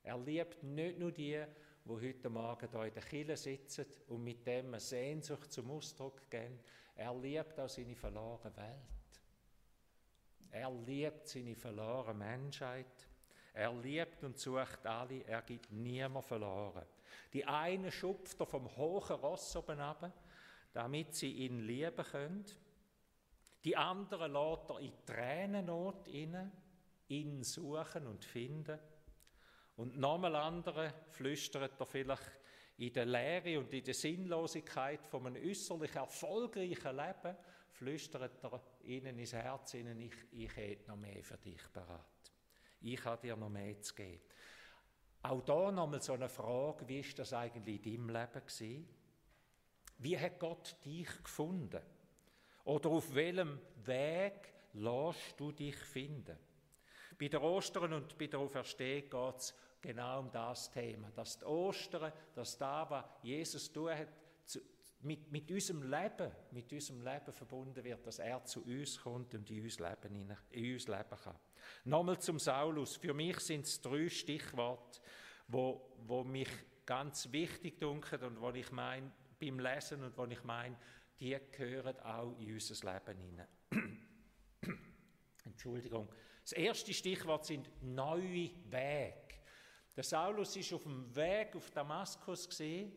Er 0.03 0.17
liebt 0.17 0.63
nicht 0.63 0.99
nur 0.99 1.13
die, 1.13 1.45
wo 1.85 1.99
heute 1.99 2.29
Morgen 2.29 2.69
hier 2.69 2.83
in 2.83 2.93
der 2.93 3.03
Kille 3.03 3.37
sitzen 3.37 3.85
und 4.07 4.23
mit 4.23 4.45
dem 4.45 4.67
eine 4.67 4.79
Sehnsucht 4.79 5.51
zum 5.51 5.71
Ausdruck 5.71 6.29
geben. 6.29 6.59
Er 6.95 7.13
liebt 7.15 7.59
auch 7.59 7.69
seine 7.69 7.95
verlorene 7.95 8.55
Welt. 8.55 9.21
Er 10.51 10.71
liebt 10.71 11.27
seine 11.27 11.55
verlorene 11.55 12.13
Menschheit. 12.13 13.07
Er 13.53 13.73
liebt 13.73 14.23
und 14.23 14.37
sucht 14.37 14.85
alle, 14.85 15.23
er 15.25 15.41
gibt 15.41 15.71
niemand 15.71 16.25
verloren. 16.25 16.85
Die 17.33 17.45
eine 17.45 17.91
schupft 17.91 18.39
er 18.39 18.45
vom 18.45 18.75
hohen 18.77 19.15
Ross 19.15 19.55
oben 19.55 19.79
ab, 19.79 20.11
damit 20.73 21.15
sie 21.15 21.31
ihn 21.31 21.59
lieben 21.59 22.05
können. 22.05 22.45
Die 23.63 23.75
andere 23.75 24.27
lässt 24.27 24.69
er 24.69 24.79
in 24.79 24.93
Tränennot 25.05 26.07
inne, 26.07 26.51
ihn 27.09 27.43
suchen 27.43 28.07
und 28.07 28.23
finden. 28.23 28.79
Und 29.79 29.97
nochmal 29.97 30.35
andere 30.35 30.93
flüstert 31.07 31.79
er 31.79 31.85
vielleicht 31.85 32.37
in 32.79 32.91
der 32.91 33.05
Leere 33.05 33.59
und 33.59 33.73
in 33.73 33.81
der 33.81 33.93
Sinnlosigkeit 33.93 35.07
von 35.07 35.25
einem 35.25 35.41
äußerlich 35.41 35.95
erfolgreichen 35.95 36.97
Leben, 36.97 37.37
flüstert 37.71 38.43
er 38.43 38.61
ihnen 38.83 39.17
ins 39.17 39.31
Herz, 39.31 39.75
ihnen, 39.75 40.01
ich, 40.01 40.15
ich 40.33 40.53
hätte 40.53 40.89
noch 40.89 40.97
mehr 40.97 41.23
für 41.23 41.37
dich 41.37 41.65
bereit. 41.71 42.33
Ich 42.81 43.05
habe 43.05 43.21
dir 43.21 43.37
noch 43.37 43.47
mehr 43.47 43.81
zu 43.81 43.95
geben. 43.95 44.21
Auch 45.21 45.45
da 45.45 45.71
nochmal 45.71 46.01
so 46.01 46.11
eine 46.11 46.27
Frage, 46.27 46.85
wie 46.85 46.99
ist 46.99 47.17
das 47.17 47.31
eigentlich 47.31 47.85
in 47.85 48.05
deinem 48.05 48.09
Leben 48.09 48.45
gewesen? 48.45 48.89
Wie 49.99 50.19
hat 50.19 50.39
Gott 50.39 50.75
dich 50.83 51.23
gefunden? 51.23 51.81
Oder 52.65 52.89
auf 52.89 53.15
welchem 53.15 53.61
Weg 53.85 54.51
lässt 54.73 55.39
du 55.39 55.53
dich 55.53 55.77
finden? 55.77 56.37
Bei 57.17 57.29
der 57.29 57.41
Ostern 57.41 57.93
und 57.93 58.17
bei 58.17 58.27
der 58.27 58.39
Auferstehung 58.39 59.09
geht 59.09 59.37
es 59.37 59.55
genau 59.81 60.19
um 60.19 60.31
das 60.31 60.69
Thema. 60.71 61.11
Dass 61.11 61.37
die 61.37 61.45
Ostern, 61.45 62.11
dass 62.33 62.57
da, 62.57 62.89
was 62.89 63.05
Jesus 63.23 63.71
zu, 63.71 63.89
mit, 65.01 65.31
mit 65.31 65.49
unserem 65.51 65.83
Leben, 65.83 66.31
mit 66.51 66.71
unserem 66.73 67.01
Leben 67.01 67.31
verbunden 67.31 67.83
wird, 67.83 68.05
dass 68.05 68.19
er 68.19 68.43
zu 68.43 68.63
uns 68.63 68.99
kommt 68.99 69.33
und 69.33 69.49
in 69.49 69.63
uns 69.63 69.79
leben, 69.79 70.35
in 70.51 70.73
uns 70.73 70.87
leben 70.87 71.17
kann. 71.23 71.35
Nochmal 71.85 72.19
zum 72.19 72.39
Saulus. 72.39 72.97
Für 72.97 73.13
mich 73.13 73.39
sind 73.39 73.65
es 73.65 73.79
drei 73.81 74.09
Stichworte, 74.09 74.99
wo, 75.47 75.93
wo 76.05 76.23
mich 76.23 76.49
ganz 76.85 77.31
wichtig 77.31 77.79
dunkeln 77.79 78.23
und 78.23 78.41
wo 78.41 78.49
ich 78.51 78.71
meine, 78.71 79.11
beim 79.39 79.59
Lesen 79.59 80.03
und 80.03 80.17
wo 80.17 80.25
ich 80.25 80.43
meine, 80.43 80.75
die 81.19 81.37
gehören 81.51 81.97
auch 81.99 82.37
in 82.37 82.53
unser 82.53 82.93
Leben 82.93 83.17
hinein. 83.17 83.47
Entschuldigung. 85.45 86.09
Das 86.43 86.53
erste 86.53 86.93
Stichwort 86.93 87.45
sind 87.45 87.69
neue 87.81 88.51
Wege. 88.69 89.38
Der 89.95 90.03
Saulus 90.03 90.55
ist 90.55 90.73
auf 90.73 90.83
dem 90.83 91.15
Weg 91.15 91.55
auf 91.55 91.69
Damaskus 91.71 92.47
gesehen 92.47 92.91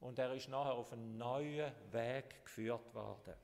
und 0.00 0.18
er 0.18 0.34
ist 0.34 0.48
nachher 0.48 0.74
auf 0.74 0.92
einen 0.92 1.16
neuen 1.16 1.72
Weg 1.92 2.44
geführt 2.44 2.94
worden. 2.94 3.34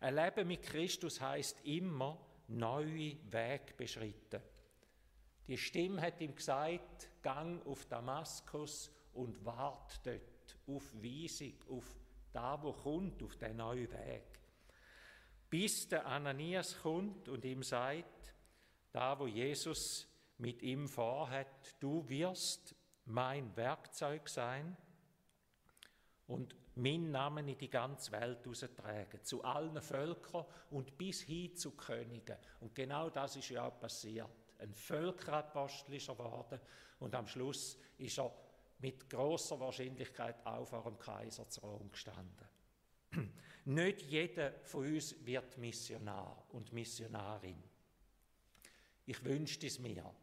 Ein 0.00 0.14
Leben 0.14 0.48
mit 0.48 0.62
Christus 0.62 1.20
heißt 1.20 1.64
immer 1.64 2.18
neue 2.48 3.16
Weg 3.30 3.76
beschritten. 3.76 4.42
Die 5.46 5.58
Stimme 5.58 6.00
hat 6.00 6.20
ihm 6.20 6.34
gesagt: 6.34 7.10
Gang 7.22 7.64
auf 7.66 7.84
Damaskus 7.86 8.90
und 9.12 9.44
wart 9.44 10.00
dort 10.06 10.56
auf 10.66 10.94
Weisung, 10.94 11.54
auf 11.68 11.84
da, 12.32 12.62
wo 12.62 12.72
kommt, 12.72 13.22
auf 13.22 13.36
den 13.36 13.56
neuen 13.56 13.90
Weg. 13.90 14.24
Bis 15.48 15.88
der 15.88 16.06
Ananias 16.06 16.78
kommt 16.80 17.28
und 17.28 17.44
ihm 17.44 17.62
sagt, 17.62 18.34
da, 18.92 19.18
wo 19.18 19.26
Jesus 19.26 20.06
mit 20.40 20.62
ihm 20.62 20.88
vorhat, 20.88 21.74
du 21.80 22.08
wirst 22.08 22.74
mein 23.04 23.54
Werkzeug 23.56 24.28
sein 24.28 24.76
und 26.26 26.56
meinen 26.76 27.10
Namen 27.10 27.48
in 27.48 27.58
die 27.58 27.68
ganze 27.68 28.12
Welt 28.12 28.46
austragen, 28.46 29.22
zu 29.22 29.42
allen 29.44 29.80
Völkern 29.80 30.46
und 30.70 30.96
bis 30.96 31.22
hin 31.22 31.54
zu 31.56 31.72
Königen. 31.72 32.36
Und 32.60 32.74
genau 32.74 33.10
das 33.10 33.36
ist 33.36 33.50
ja 33.50 33.66
auch 33.66 33.78
passiert. 33.78 34.30
Ein 34.58 34.72
Völkerapostel 34.74 35.94
ist 35.94 36.08
er 36.08 36.16
geworden 36.16 36.60
und 37.00 37.14
am 37.14 37.26
Schluss 37.26 37.78
ist 37.98 38.18
er 38.18 38.32
mit 38.78 39.10
großer 39.10 39.58
Wahrscheinlichkeit 39.60 40.44
auch 40.46 40.66
vor 40.66 40.84
dem 40.84 40.98
Kaiser 40.98 41.48
zu 41.48 41.60
Rom 41.60 41.90
gestanden. 41.90 42.48
Nicht 43.64 44.02
jeder 44.02 44.52
von 44.64 44.86
uns 44.86 45.14
wird 45.24 45.58
Missionar 45.58 46.46
und 46.50 46.72
Missionarin. 46.72 47.62
Ich 49.06 49.22
wünschte 49.24 49.66
es 49.66 49.78
mir. 49.78 50.14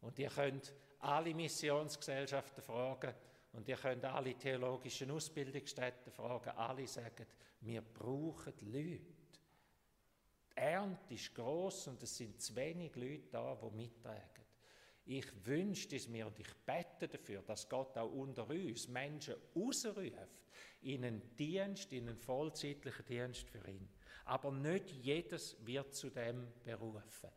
Und 0.00 0.18
ihr 0.18 0.30
könnt 0.30 0.72
alle 1.00 1.34
Missionsgesellschaften 1.34 2.62
fragen 2.62 3.14
und 3.52 3.68
ihr 3.68 3.76
könnt 3.76 4.04
alle 4.04 4.34
theologischen 4.34 5.10
Ausbildungsstätten 5.10 6.12
fragen. 6.12 6.50
Alle 6.50 6.86
sagen, 6.86 7.26
wir 7.60 7.82
brauchen 7.82 8.54
Leute. 8.60 9.14
Die 10.50 10.56
Ernte 10.56 11.14
ist 11.14 11.34
gross 11.34 11.88
und 11.88 12.02
es 12.02 12.16
sind 12.16 12.40
zu 12.40 12.54
wenig 12.56 12.94
Leute 12.96 13.28
da, 13.30 13.54
die 13.54 13.76
mittragen. 13.76 14.44
Ich 15.06 15.46
wünsche 15.46 15.96
es 15.96 16.08
mir 16.08 16.26
und 16.26 16.38
ich 16.38 16.54
bete 16.64 17.08
dafür, 17.08 17.42
dass 17.42 17.68
Gott 17.68 17.96
auch 17.98 18.12
unter 18.12 18.48
uns 18.48 18.86
Menschen 18.88 19.34
ausruft 19.54 20.40
in 20.82 21.04
einen 21.04 21.36
Dienst, 21.36 21.92
in 21.92 22.08
einen 22.08 22.16
vollzeitlichen 22.16 23.04
Dienst 23.06 23.48
für 23.48 23.66
ihn. 23.68 23.88
Aber 24.26 24.52
nicht 24.52 24.90
jedes 24.90 25.56
wird 25.66 25.94
zu 25.94 26.10
dem 26.10 26.46
berufen. 26.62 27.30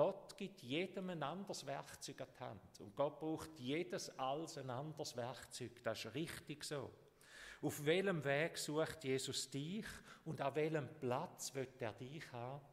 Gott 0.00 0.34
gibt 0.38 0.62
jedem 0.62 1.10
ein 1.10 1.22
anderes 1.22 1.66
Werkzeug 1.66 2.22
an 2.22 2.28
die 2.34 2.40
Hand. 2.42 2.80
Und 2.80 2.96
Gott 2.96 3.20
braucht 3.20 3.50
jedes 3.58 4.08
als 4.18 4.56
ein 4.56 4.70
anderes 4.70 5.14
Werkzeug. 5.14 5.72
Das 5.84 6.02
ist 6.02 6.14
richtig 6.14 6.64
so. 6.64 6.90
Auf 7.60 7.84
welchem 7.84 8.24
Weg 8.24 8.56
sucht 8.56 9.04
Jesus 9.04 9.50
dich 9.50 9.84
und 10.24 10.40
an 10.40 10.54
welchem 10.54 10.88
Platz 11.00 11.54
wird 11.54 11.82
er 11.82 11.92
dich 11.92 12.32
haben? 12.32 12.64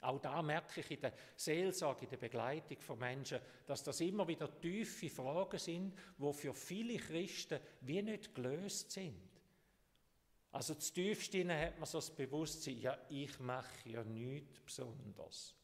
Auch 0.00 0.18
da 0.18 0.40
merke 0.40 0.80
ich 0.80 0.90
in 0.92 1.02
der 1.02 1.12
Seelsorge, 1.36 2.04
in 2.04 2.10
der 2.12 2.16
Begleitung 2.16 2.80
von 2.80 2.98
Menschen, 3.00 3.38
dass 3.66 3.82
das 3.82 4.00
immer 4.00 4.26
wieder 4.26 4.58
tiefe 4.58 5.10
Fragen 5.10 5.58
sind, 5.58 5.92
wo 6.16 6.32
für 6.32 6.54
viele 6.54 6.96
Christen 6.96 7.60
wie 7.82 8.00
nicht 8.00 8.34
gelöst 8.34 8.92
sind. 8.92 9.28
Also 10.52 10.72
zu 10.76 10.94
tiefst 10.94 11.34
hat 11.34 11.78
man 11.78 11.84
so 11.84 11.98
das 11.98 12.10
Bewusstsein, 12.10 12.80
ja, 12.80 12.96
ich 13.10 13.38
mache 13.40 13.90
ja 13.90 14.02
nichts 14.02 14.58
Besonderes. 14.60 15.54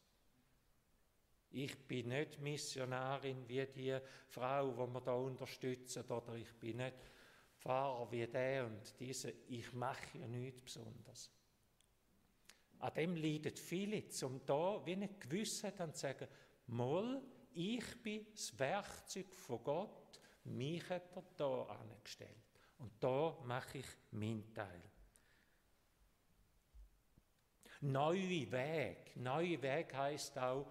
Ich 1.55 1.77
bin 1.87 2.07
nicht 2.07 2.39
Missionarin 2.39 3.47
wie 3.47 3.65
die 3.67 3.97
Frau, 4.27 4.71
die 4.71 4.93
wir 4.93 5.01
da 5.01 5.13
unterstützen, 5.13 6.03
oder 6.09 6.33
ich 6.33 6.51
bin 6.55 6.77
nicht 6.77 6.95
Pfarrer 7.59 8.11
wie 8.11 8.25
der 8.25 8.65
und 8.65 8.99
diese. 8.99 9.31
Ich 9.47 9.71
mache 9.73 10.17
ja 10.17 10.27
nichts 10.27 10.63
Besonderes. 10.63 11.31
An 12.79 12.93
dem 12.95 13.15
leiden 13.15 13.55
viele, 13.55 14.03
um 14.23 14.43
da 14.45 14.83
wie 14.83 14.93
eine 14.93 15.09
Gewissheit 15.09 15.77
zu 15.77 15.99
sagen, 15.99 16.27
mal, 16.67 17.21
ich 17.53 18.01
bin 18.01 18.25
das 18.33 18.57
Werkzeug 18.57 19.31
von 19.35 19.63
Gott, 19.63 20.19
mich 20.45 20.89
hat 20.89 21.15
er 21.15 21.23
da 21.37 21.63
angestellt. 21.65 22.31
Und 22.79 22.91
da 22.99 23.37
mache 23.43 23.77
ich 23.77 23.87
meinen 24.09 24.51
Teil. 24.55 24.81
Neue 27.81 28.51
Weg. 28.51 29.15
Neue 29.17 29.61
Weg 29.61 29.93
heißt 29.93 30.37
auch, 30.39 30.65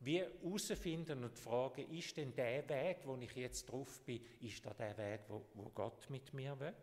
wir 0.00 0.30
herausfinden 0.42 1.24
und 1.24 1.38
fragen, 1.38 1.90
ist 1.90 2.16
denn 2.16 2.34
der 2.34 2.68
Weg, 2.68 2.98
wo 3.04 3.16
ich 3.16 3.34
jetzt 3.34 3.66
drauf 3.70 4.02
bin, 4.02 4.24
ist 4.40 4.64
da 4.64 4.74
der 4.74 4.96
Weg, 4.98 5.22
wo, 5.28 5.46
wo 5.54 5.70
Gott 5.70 6.08
mit 6.10 6.32
mir 6.34 6.58
will? 6.60 6.74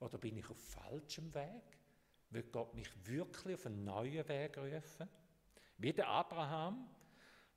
Oder 0.00 0.18
bin 0.18 0.36
ich 0.36 0.48
auf 0.50 0.58
falschem 0.58 1.32
Weg? 1.34 1.78
Will 2.30 2.44
Gott 2.44 2.74
mich 2.74 2.90
wirklich 3.06 3.54
auf 3.54 3.66
einen 3.66 3.84
neuen 3.84 4.26
Weg 4.26 4.56
rufen? 4.56 5.08
Wie 5.78 5.92
der 5.92 6.08
Abraham, 6.08 6.88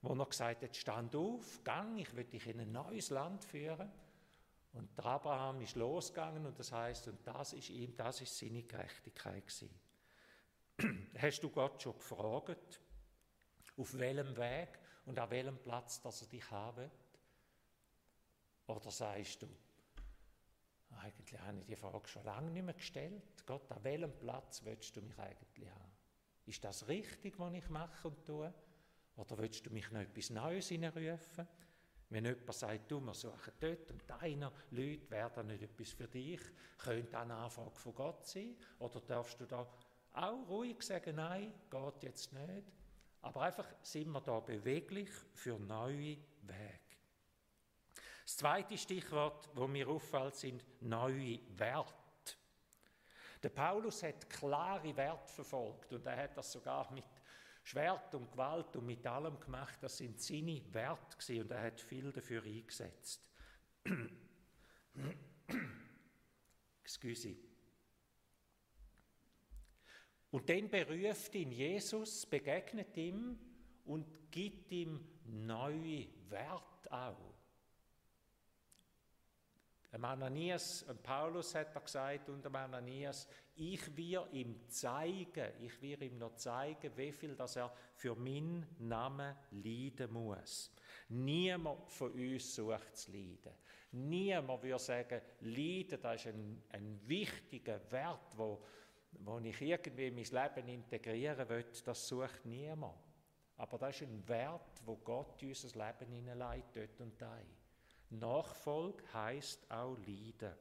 wo 0.01 0.13
er 0.13 0.25
gesagt 0.25 0.63
hat, 0.63 0.75
stand 0.75 1.15
auf, 1.15 1.63
gang, 1.63 1.98
ich 1.98 2.13
will 2.15 2.25
dich 2.25 2.46
in 2.48 2.60
ein 2.60 2.72
neues 2.72 3.10
Land 3.10 3.44
führen. 3.44 3.89
Und 4.74 4.96
der 4.98 5.05
Abraham 5.05 5.62
ist 5.62 5.75
losgegangen 5.75 6.46
und 6.46 6.60
das 6.60 6.72
heißt, 6.72 7.08
und 7.08 7.25
das 7.25 7.53
ist 7.53 7.70
ihm, 7.70 7.96
das 7.96 8.20
ist 8.20 8.38
seine 8.38 8.63
Gerechtigkeit 8.63 9.48
gewesen. 9.48 9.70
Hast 11.17 11.39
du 11.41 11.50
Gott 11.50 11.82
schon 11.82 11.94
gefragt, 11.94 12.82
auf 13.77 13.98
welchem 13.98 14.36
Weg 14.38 14.79
und 15.05 15.20
an 15.20 15.29
welchem 15.29 15.58
Platz, 15.58 16.01
dass 16.01 16.22
er 16.22 16.27
dich 16.27 16.50
haben 16.50 16.89
Oder 18.67 18.91
sagst 18.91 19.41
du, 19.41 19.48
eigentlich 21.01 21.39
habe 21.39 21.60
ich 21.60 21.65
die 21.65 21.75
Frage 21.75 22.08
schon 22.08 22.24
lange 22.24 22.51
nicht 22.51 22.63
mehr 22.63 22.74
gestellt. 22.74 23.46
Gott, 23.46 23.72
an 23.72 23.84
welchem 23.84 24.17
Platz 24.17 24.63
willst 24.63 24.96
du 24.96 25.01
mich 25.01 25.17
eigentlich 25.20 25.70
haben? 25.70 25.91
Ist 26.46 26.63
das 26.63 26.88
richtig, 26.88 27.39
was 27.39 27.53
ich 27.53 27.70
mache 27.70 28.08
und 28.08 28.25
tue? 28.25 28.53
Oder 29.17 29.38
willst 29.38 29.65
du 29.65 29.72
mich 29.72 29.89
noch 29.91 30.01
etwas 30.01 30.29
Neues 30.29 30.67
hineinrufen? 30.70 31.48
Wenn 32.10 32.25
jemand 32.25 32.53
sagt, 32.53 32.91
du, 32.91 33.00
wir 33.01 33.13
suchen 33.13 33.53
dort 33.60 33.91
und 33.91 34.10
deiner 34.10 34.51
Leute 34.72 35.10
werden 35.10 35.48
nicht 35.48 35.63
etwas 35.63 35.91
für 35.91 36.08
dich, 36.08 36.39
könnte 36.77 37.17
eine 37.17 37.34
Anfrage 37.34 37.75
von 37.75 37.96
Gott 37.96 38.25
sein? 38.27 38.55
Oder 38.79 39.01
darfst 39.01 39.39
du 39.41 39.46
da 39.46 39.67
auch 40.13 40.48
ruhig 40.48 40.82
sagen, 40.82 41.15
nein, 41.15 41.53
geht 41.70 42.03
jetzt 42.03 42.32
nicht? 42.34 42.72
Aber 43.25 43.41
einfach 43.41 43.65
sind 43.82 44.12
wir 44.12 44.22
da 44.22 44.39
beweglich 44.39 45.10
für 45.34 45.58
neue 45.58 46.17
Wege. 46.44 46.79
Das 48.24 48.38
zweite 48.38 48.77
Stichwort, 48.77 49.50
wo 49.55 49.65
mir 49.65 49.89
auffällt, 49.89 50.36
sind 50.36 50.63
neue 50.82 51.39
Werte. 51.58 52.36
Der 53.41 53.50
Paulus 53.50 54.03
hat 54.03 54.29
klare 54.29 54.96
Werte 54.96 55.34
verfolgt 55.34 55.91
und 55.91 56.05
er 56.05 56.17
hat 56.17 56.38
das 56.38 56.51
sogar 56.51 56.91
mit 56.94 57.03
Schwert 57.63 58.13
und 58.13 58.32
Gewalt 58.32 58.75
und 58.75 58.86
mit 58.86 59.08
allem 59.08 59.39
gemacht. 59.39 59.79
Das 59.82 59.98
sind 59.98 60.22
seine 60.22 60.62
Werte 60.72 61.41
und 61.41 61.50
er 61.50 61.63
hat 61.63 61.82
viel 61.82 62.12
dafür 62.12 62.44
eingesetzt. 62.44 63.27
Excuse. 66.84 67.36
Und 70.36 70.50
dann 70.50 70.70
beruft 70.70 71.34
ihn 71.36 71.50
Jesus, 71.50 72.25
begegnet 72.25 72.98
ihm 72.98 73.39
und 73.86 74.30
gibt 74.30 74.70
ihm 74.74 75.00
neue 75.24 76.08
Wert 76.27 76.92
auch. 76.92 77.15
Dem 79.94 80.04
Ananias, 80.04 80.84
dem 80.86 80.98
Paulus 80.98 81.56
hat 81.56 81.74
er 81.74 81.80
gesagt 81.80 82.28
und 82.28 82.43
dem 82.43 82.54
Ananias, 82.54 83.30
ich 83.56 83.95
will 83.95 84.26
ihm 84.34 84.60
zeigen, 84.67 85.54
ich 85.62 85.82
will 85.82 86.04
ihm 86.04 86.17
noch 86.17 86.36
zeigen, 86.36 86.91
wie 86.98 87.13
viel 87.13 87.34
dass 87.38 87.56
er 87.56 87.74
für 87.95 88.13
meinen 88.13 88.67
Namen 88.80 89.38
leiden 89.52 90.12
muss. 90.12 90.69
Niemand 91.08 91.89
von 91.89 92.12
uns 92.12 92.54
sucht 92.54 92.98
zu 92.98 93.13
leiden. 93.13 93.54
Niemand 93.93 94.63
würde 94.63 94.80
sagen, 94.80 95.21
Leiden, 95.39 96.02
das 96.02 96.26
ist 96.26 96.34
ein, 96.34 96.62
ein 96.71 97.00
wichtiger 97.08 97.80
Wert, 97.89 98.36
wo 98.36 98.62
wo 99.19 99.39
ich 99.39 99.62
irgendwie 99.62 100.08
in 100.08 100.15
mein 100.15 100.23
Leben 100.56 100.67
integrieren 100.67 101.47
will, 101.49 101.65
das 101.84 102.08
sucht 102.08 102.45
niemand. 102.45 102.95
Aber 103.58 103.78
das 103.78 104.01
ist 104.01 104.08
ein 104.08 104.28
Wert, 104.28 104.82
wo 104.86 104.97
Gott 104.97 105.41
in 105.41 105.49
unser 105.49 105.67
Leben 105.69 106.12
hineinlegt, 106.12 106.75
dort 106.75 107.01
und 107.01 107.21
da. 107.21 107.38
Nachfolge 108.10 109.04
heißt 109.13 109.71
auch 109.71 109.97
Leiden. 109.97 110.54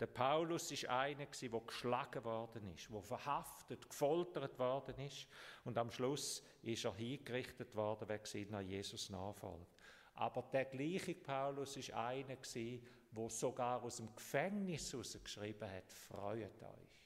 Der 0.00 0.06
Paulus 0.06 0.70
ist 0.72 0.88
einer, 0.88 1.26
der 1.26 1.60
geschlagen 1.60 2.24
worden 2.24 2.74
ist, 2.74 2.90
der 2.90 3.02
verhaftet, 3.02 3.88
gefoltert 3.88 4.58
worden 4.58 4.98
ist 4.98 5.28
und 5.64 5.78
am 5.78 5.90
Schluss 5.90 6.42
ist 6.62 6.84
er 6.84 6.94
hingerichtet 6.94 7.74
worden, 7.76 8.08
wegen 8.08 8.52
er 8.52 8.60
Jesus 8.62 9.10
nachfolgt. 9.10 9.68
Aber 10.14 10.42
der 10.52 10.64
gleiche 10.66 11.14
Paulus 11.14 11.76
ist 11.76 11.92
einer, 11.92 12.36
der 12.36 13.28
sogar 13.28 13.82
aus 13.82 13.96
dem 13.96 14.14
Gefängnis 14.14 14.92
herausgeschrieben 14.92 15.70
hat, 15.70 15.92
freut 15.92 16.62
euch. 16.62 17.01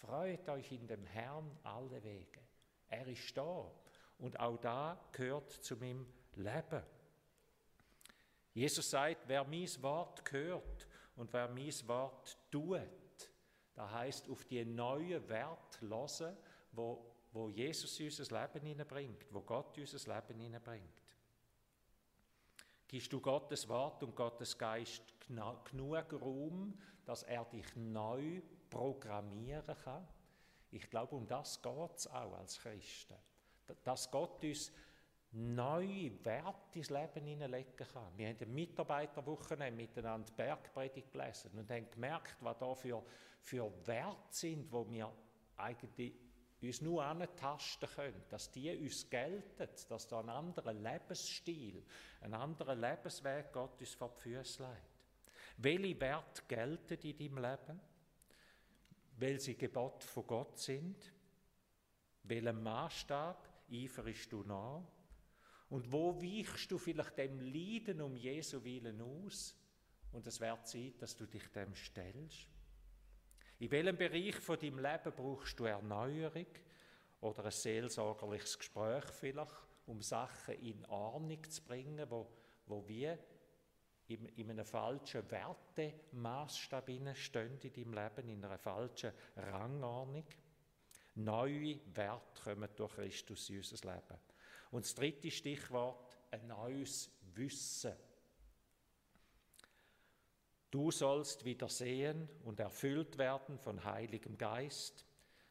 Freut 0.00 0.48
euch 0.48 0.72
in 0.72 0.86
dem 0.86 1.04
Herrn 1.04 1.58
alle 1.62 2.02
Wege. 2.02 2.40
Er 2.88 3.06
ist 3.06 3.36
da 3.36 3.70
und 4.18 4.40
auch 4.40 4.56
da 4.58 4.98
gehört 5.12 5.50
zu 5.50 5.76
meinem 5.76 6.06
Leben. 6.36 6.82
Jesus 8.54 8.90
sagt, 8.90 9.28
wer 9.28 9.44
mein 9.44 9.68
Wort 9.82 10.22
hört 10.32 10.86
und 11.16 11.32
wer 11.32 11.48
mein 11.48 11.88
Wort 11.88 12.36
tut, 12.50 12.80
da 13.74 13.90
heißt 13.90 14.28
auf 14.30 14.44
die 14.44 14.64
neuen 14.64 15.28
Wert 15.28 15.80
hören, 15.80 16.36
wo, 16.72 17.14
wo 17.32 17.50
Jesus 17.50 18.00
unser 18.00 18.40
Leben 18.40 18.66
hineinbringt, 18.66 19.26
wo 19.30 19.42
Gott 19.42 19.76
unser 19.76 20.14
Leben 20.14 20.40
hineinbringt. 20.40 21.02
Gibst 22.88 23.12
du 23.12 23.20
Gottes 23.20 23.68
Wort 23.68 24.02
und 24.02 24.16
Gottes 24.16 24.56
Geist 24.56 25.14
genug 25.20 25.70
Raum, 26.20 26.76
dass 27.04 27.22
er 27.22 27.44
dich 27.44 27.76
neu 27.76 28.40
programmieren 28.70 29.76
kann. 29.84 30.06
Ich 30.70 30.88
glaube, 30.88 31.16
um 31.16 31.26
das 31.26 31.60
geht 31.60 31.96
es 31.96 32.06
auch 32.06 32.32
als 32.34 32.60
Christen. 32.60 33.16
Dass 33.84 34.10
Gott 34.10 34.42
uns 34.44 34.72
neue 35.32 36.24
Werte 36.24 36.78
ins 36.78 36.90
Leben 36.90 37.24
hineinlegen 37.24 37.76
kann. 37.76 38.16
Wir 38.16 38.28
haben 38.28 38.38
eine 38.40 38.46
Mitarbeiterwoche 38.46 39.56
miteinander 39.56 40.32
Bergpredigt 40.32 41.12
gelesen 41.12 41.50
und 41.56 41.70
haben 41.70 41.90
gemerkt, 41.90 42.36
was 42.40 42.58
da 42.58 42.74
für, 42.74 43.02
für 43.42 43.72
Werte 43.86 44.16
sind, 44.30 44.72
wo 44.72 44.88
wir 44.90 45.12
eigentlich 45.56 46.14
uns 46.62 46.82
nur 46.82 47.04
antasten 47.04 47.88
können, 47.88 48.22
dass 48.28 48.50
die 48.50 48.76
uns 48.76 49.08
gelten, 49.08 49.68
dass 49.88 50.08
da 50.08 50.20
ein 50.20 50.28
anderer 50.28 50.72
Lebensstil, 50.72 51.82
ein 52.20 52.34
anderer 52.34 52.74
Lebensweg 52.74 53.52
Gott 53.52 53.80
uns 53.80 53.94
vor 53.94 54.12
die 54.16 54.20
Füße 54.20 54.62
legt. 54.62 54.90
Welche 55.56 56.00
Werte 56.00 56.42
gelten 56.48 56.98
in 57.06 57.18
deinem 57.18 57.38
Leben? 57.38 57.80
Weil 59.20 59.38
sie 59.38 59.56
Gebot 59.56 60.02
von 60.02 60.26
Gott 60.26 60.58
sind? 60.58 61.12
Welchem 62.22 62.62
Maßstab 62.62 63.48
eiferst 63.70 64.32
du 64.32 64.42
nach? 64.44 64.82
Und 65.68 65.92
wo 65.92 66.20
weichst 66.20 66.70
du 66.70 66.78
vielleicht 66.78 67.16
dem 67.18 67.40
Leiden 67.40 68.00
um 68.00 68.16
Jesu 68.16 68.62
Willen 68.64 69.00
aus? 69.00 69.56
Und 70.12 70.26
es 70.26 70.40
wird 70.40 70.66
Zeit, 70.66 71.00
dass 71.00 71.16
du 71.16 71.26
dich 71.26 71.46
dem 71.48 71.74
stellst. 71.74 72.48
In 73.58 73.70
welchem 73.70 73.96
Bereich 73.96 74.36
von 74.36 74.58
deinem 74.58 74.78
Leben 74.78 75.12
brauchst 75.14 75.60
du 75.60 75.64
Erneuerung 75.64 76.46
oder 77.20 77.44
ein 77.44 77.50
seelsorgerliches 77.50 78.58
Gespräch 78.58 79.04
vielleicht, 79.04 79.66
um 79.86 80.00
Sachen 80.00 80.54
in 80.54 80.84
Ordnung 80.86 81.44
zu 81.48 81.62
bringen, 81.62 82.10
wo, 82.10 82.26
wo 82.66 82.86
wir 82.88 83.18
in, 84.10 84.26
in 84.36 84.50
einem 84.50 84.64
falschen 84.64 85.30
Wertemaßstab 85.30 86.90
stehen 87.14 87.58
in 87.60 87.72
deinem 87.72 87.92
Leben, 87.94 88.28
in 88.28 88.44
einer 88.44 88.58
falschen 88.58 89.12
Rangordnung. 89.36 90.26
Neue 91.14 91.80
Werte 91.94 92.42
kommen 92.42 92.68
durch 92.76 92.94
Christus 92.94 93.50
in 93.50 93.58
unser 93.58 93.92
Leben. 93.92 94.18
Und 94.70 94.84
das 94.84 94.94
dritte 94.94 95.30
Stichwort, 95.30 96.18
ein 96.30 96.46
neues 96.46 97.10
Wissen. 97.34 97.92
Du 100.70 100.90
sollst 100.90 101.44
wieder 101.44 101.68
sehen 101.68 102.28
und 102.44 102.60
erfüllt 102.60 103.18
werden 103.18 103.58
von 103.58 103.84
Heiligem 103.84 104.38
Geist, 104.38 105.04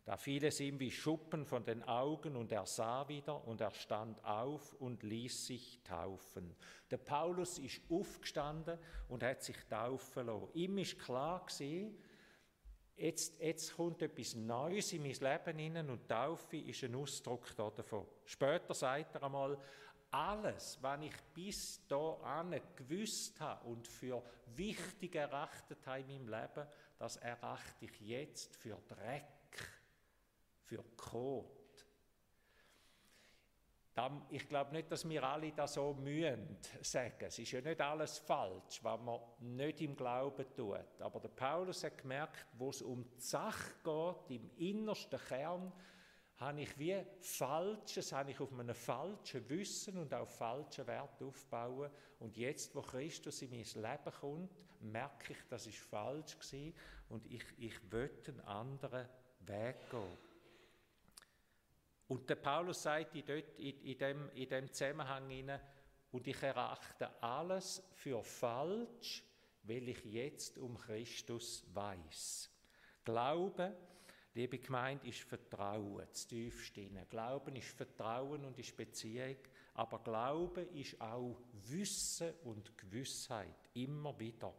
da 0.09 0.17
fiel 0.17 0.43
es 0.43 0.59
ihm 0.59 0.79
wie 0.79 0.89
Schuppen 0.89 1.45
von 1.45 1.63
den 1.63 1.83
Augen 1.83 2.35
und 2.35 2.51
er 2.51 2.65
sah 2.65 3.07
wieder 3.07 3.45
und 3.45 3.61
er 3.61 3.69
stand 3.69 4.25
auf 4.25 4.73
und 4.79 5.03
ließ 5.03 5.45
sich 5.45 5.83
taufen. 5.83 6.55
Der 6.89 6.97
Paulus 6.97 7.59
ist 7.59 7.79
aufgestanden 7.91 8.79
und 9.07 9.21
hat 9.21 9.43
sich 9.43 9.55
taufen 9.69 10.25
lassen. 10.25 10.49
Ihm 10.55 10.79
ist 10.79 10.97
klar 10.97 11.45
gewesen, 11.45 11.95
jetzt, 12.95 13.39
jetzt 13.39 13.75
kommt 13.75 14.01
etwas 14.01 14.33
Neues 14.33 14.93
in 14.93 15.03
mein 15.03 15.13
Leben 15.13 15.59
hinein 15.59 15.89
und 15.91 16.09
Taufe 16.09 16.57
ist 16.57 16.83
ein 16.83 16.95
Ausdruck 16.95 17.55
davon. 17.55 18.07
Später 18.25 18.73
sagt 18.73 19.13
er 19.13 19.21
einmal, 19.21 19.59
alles, 20.09 20.79
was 20.81 21.01
ich 21.03 21.21
bis 21.35 21.85
dahin 21.87 22.59
gewusst 22.75 23.39
habe 23.39 23.63
und 23.67 23.87
für 23.87 24.23
wichtig 24.55 25.13
erachtet 25.13 25.85
habe 25.85 25.99
in 25.99 26.07
meinem 26.07 26.29
Leben, 26.29 26.67
das 26.97 27.17
erachte 27.17 27.85
ich 27.85 27.99
jetzt 28.01 28.55
für 28.57 28.75
Dreck, 28.87 29.38
für 30.69 30.83
Kot. 30.95 31.45
Ich 34.29 34.47
glaube 34.47 34.71
nicht, 34.71 34.89
dass 34.89 35.07
wir 35.09 35.21
alle 35.21 35.51
das 35.51 35.73
so 35.73 35.93
mühen 35.93 36.57
sagen. 36.81 37.25
Es 37.25 37.37
ist 37.37 37.51
ja 37.51 37.59
nicht 37.59 37.81
alles 37.81 38.17
falsch, 38.19 38.81
was 38.81 39.01
man 39.01 39.19
nicht 39.39 39.81
im 39.81 39.93
Glauben 39.93 40.45
tut. 40.55 41.01
Aber 41.01 41.19
der 41.19 41.27
Paulus 41.27 41.83
hat 41.83 41.97
gemerkt, 41.97 42.45
wo 42.53 42.69
es 42.69 42.81
um 42.81 43.03
die 43.03 43.19
Sache 43.19 43.73
geht, 43.83 44.39
im 44.39 44.49
innersten 44.57 45.19
Kern, 45.19 45.73
habe 46.37 46.61
ich 46.61 46.79
wie 46.79 47.03
Falsches, 47.19 48.13
habe 48.13 48.31
ich 48.31 48.39
auf 48.39 48.53
einem 48.53 48.73
falschen 48.73 49.49
Wissen 49.49 49.97
und 49.97 50.13
auf 50.13 50.37
falschen 50.37 50.87
Wert 50.87 51.21
aufbauen. 51.21 51.91
Und 52.19 52.37
jetzt, 52.37 52.73
wo 52.73 52.81
Christus 52.81 53.41
in 53.41 53.49
mein 53.49 53.65
Leben 53.65 54.15
kommt, 54.21 54.49
merke 54.79 55.33
ich, 55.33 55.39
das 55.49 55.67
ist 55.67 55.79
falsch 55.79 56.39
gewesen 56.39 56.73
und 57.09 57.25
ich, 57.25 57.43
ich 57.57 57.91
will 57.91 58.09
einen 58.27 58.39
anderen 58.41 59.09
Weg 59.41 59.75
gehen. 59.89 60.28
Und 62.09 62.29
der 62.29 62.35
Paulus 62.35 62.83
sagt 62.83 63.15
in, 63.15 63.25
dort, 63.25 63.57
in, 63.59 63.81
in, 63.83 63.97
dem, 63.97 64.29
in 64.31 64.49
dem 64.49 64.73
Zusammenhang 64.73 65.29
hinein, 65.29 65.61
und 66.11 66.27
ich 66.27 66.41
erachte 66.41 67.21
alles 67.21 67.87
für 67.91 68.23
falsch, 68.23 69.23
weil 69.61 69.87
ich 69.89 70.03
jetzt 70.05 70.57
um 70.57 70.75
Christus 70.75 71.63
weiß. 71.71 72.49
Glaube, 73.05 73.77
liebe 74.33 74.57
Gemeinde, 74.57 75.07
ist 75.07 75.19
Vertrauen, 75.21 76.07
das 76.09 76.25
tiefste. 76.25 76.89
Glauben 77.09 77.55
ist 77.55 77.69
Vertrauen 77.77 78.43
und 78.43 78.57
ist 78.57 78.75
Beziehung, 78.75 79.37
aber 79.75 79.99
Glaube 79.99 80.61
ist 80.63 80.99
auch 80.99 81.39
Wissen 81.51 82.33
und 82.43 82.75
Gewissheit, 82.75 83.69
immer 83.75 84.17
wieder 84.19 84.51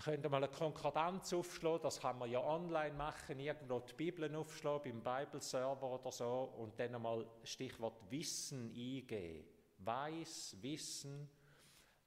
könnt 0.00 0.24
ihr 0.24 0.30
mal 0.30 0.38
eine 0.38 0.48
Konkordanz 0.48 1.32
aufschlagen, 1.32 1.82
das 1.82 2.00
kann 2.00 2.18
man 2.18 2.30
ja 2.30 2.40
online 2.40 2.94
machen, 2.94 3.38
irgendwo 3.38 3.80
die 3.80 3.92
Bibeln 3.92 4.34
aufschlagen, 4.34 5.02
beim 5.02 5.26
Bible-Server 5.26 5.86
oder 5.86 6.10
so, 6.10 6.54
und 6.58 6.78
dann 6.78 6.94
einmal 6.94 7.26
Stichwort 7.44 8.10
Wissen 8.10 8.70
eingeben. 8.70 9.44
Weiß, 9.78 10.56
Wissen. 10.60 11.28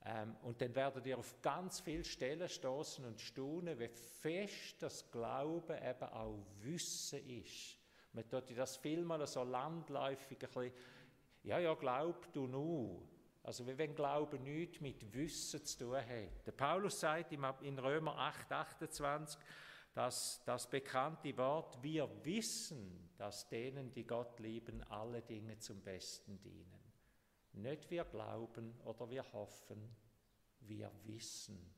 Ähm, 0.04 0.36
und 0.43 0.62
dann 0.62 0.74
werdet 0.76 1.06
ihr 1.06 1.17
auf 1.17 1.41
ganz 1.41 1.80
viele 1.80 2.04
Stellen 2.04 2.48
stoßen 2.48 3.06
und 3.06 3.19
staunen, 3.19 3.80
wie 3.80 3.88
fest 3.88 4.82
das 4.82 5.10
Glauben 5.12 5.78
eben 5.78 6.10
auch 6.10 6.45
Wissen 6.62 7.28
ist. 7.28 7.80
Man 8.13 8.30
tut 8.30 8.58
das 8.58 8.78
viel 8.78 9.04
mal 9.04 9.26
so 9.28 9.43
landläufig 9.43 10.38
ein 10.41 10.48
bisschen, 10.48 10.71
ja, 11.43 11.60
ja, 11.60 11.74
glaub 11.74 12.32
du 12.34 12.48
nur. 12.48 13.02
Also 13.45 13.65
wenn 13.67 13.93
Glauben 13.93 14.41
nichts 14.41 14.81
mit 14.81 15.13
Wissen 15.13 15.63
zu 15.63 15.77
tun 15.77 15.97
hat. 15.97 16.47
Der 16.47 16.51
Paulus 16.51 16.99
sagt 16.99 17.31
in 17.31 17.77
Römer 17.77 18.17
8, 18.17 18.51
28, 18.51 19.39
dass 19.93 20.41
das 20.45 20.67
bekannte 20.67 21.38
Wort, 21.38 21.81
wir 21.84 22.10
wissen, 22.25 23.12
dass 23.17 23.47
denen, 23.47 23.93
die 23.93 24.03
Gott 24.03 24.39
lieben, 24.39 24.81
alle 24.89 25.21
Dinge 25.21 25.60
zum 25.60 25.79
Besten 25.81 26.41
dienen. 26.41 26.79
Nicht 27.53 27.91
wir 27.91 28.03
glauben 28.05 28.73
oder 28.84 29.08
wir 29.12 29.31
hoffen, 29.31 29.95
wir 30.62 30.91
wissen. 31.03 31.71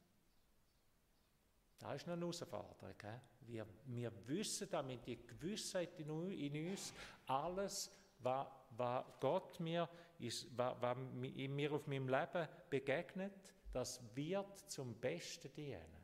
Da 1.80 1.94
ist 1.94 2.08
eine 2.08 2.18
Herausforderung. 2.18 2.96
Wir, 3.42 3.68
wir 3.88 4.12
wissen 4.26 4.70
damit 4.72 5.06
die 5.06 5.28
Gewissheit 5.28 6.00
in 6.00 6.10
uns, 6.10 6.94
alles, 7.26 7.92
was, 8.20 8.48
was 8.72 9.06
Gott 9.20 9.60
mir 9.60 9.88
ist, 10.20 10.48
was, 10.58 10.76
was 10.82 10.98
mir 10.98 11.72
auf 11.72 11.88
meinem 11.88 12.08
Leben 12.08 12.48
begegnet, 12.70 13.34
das 13.72 14.02
wird 14.16 14.70
zum 14.70 14.96
Besten 14.96 15.54
dienen. 15.54 15.98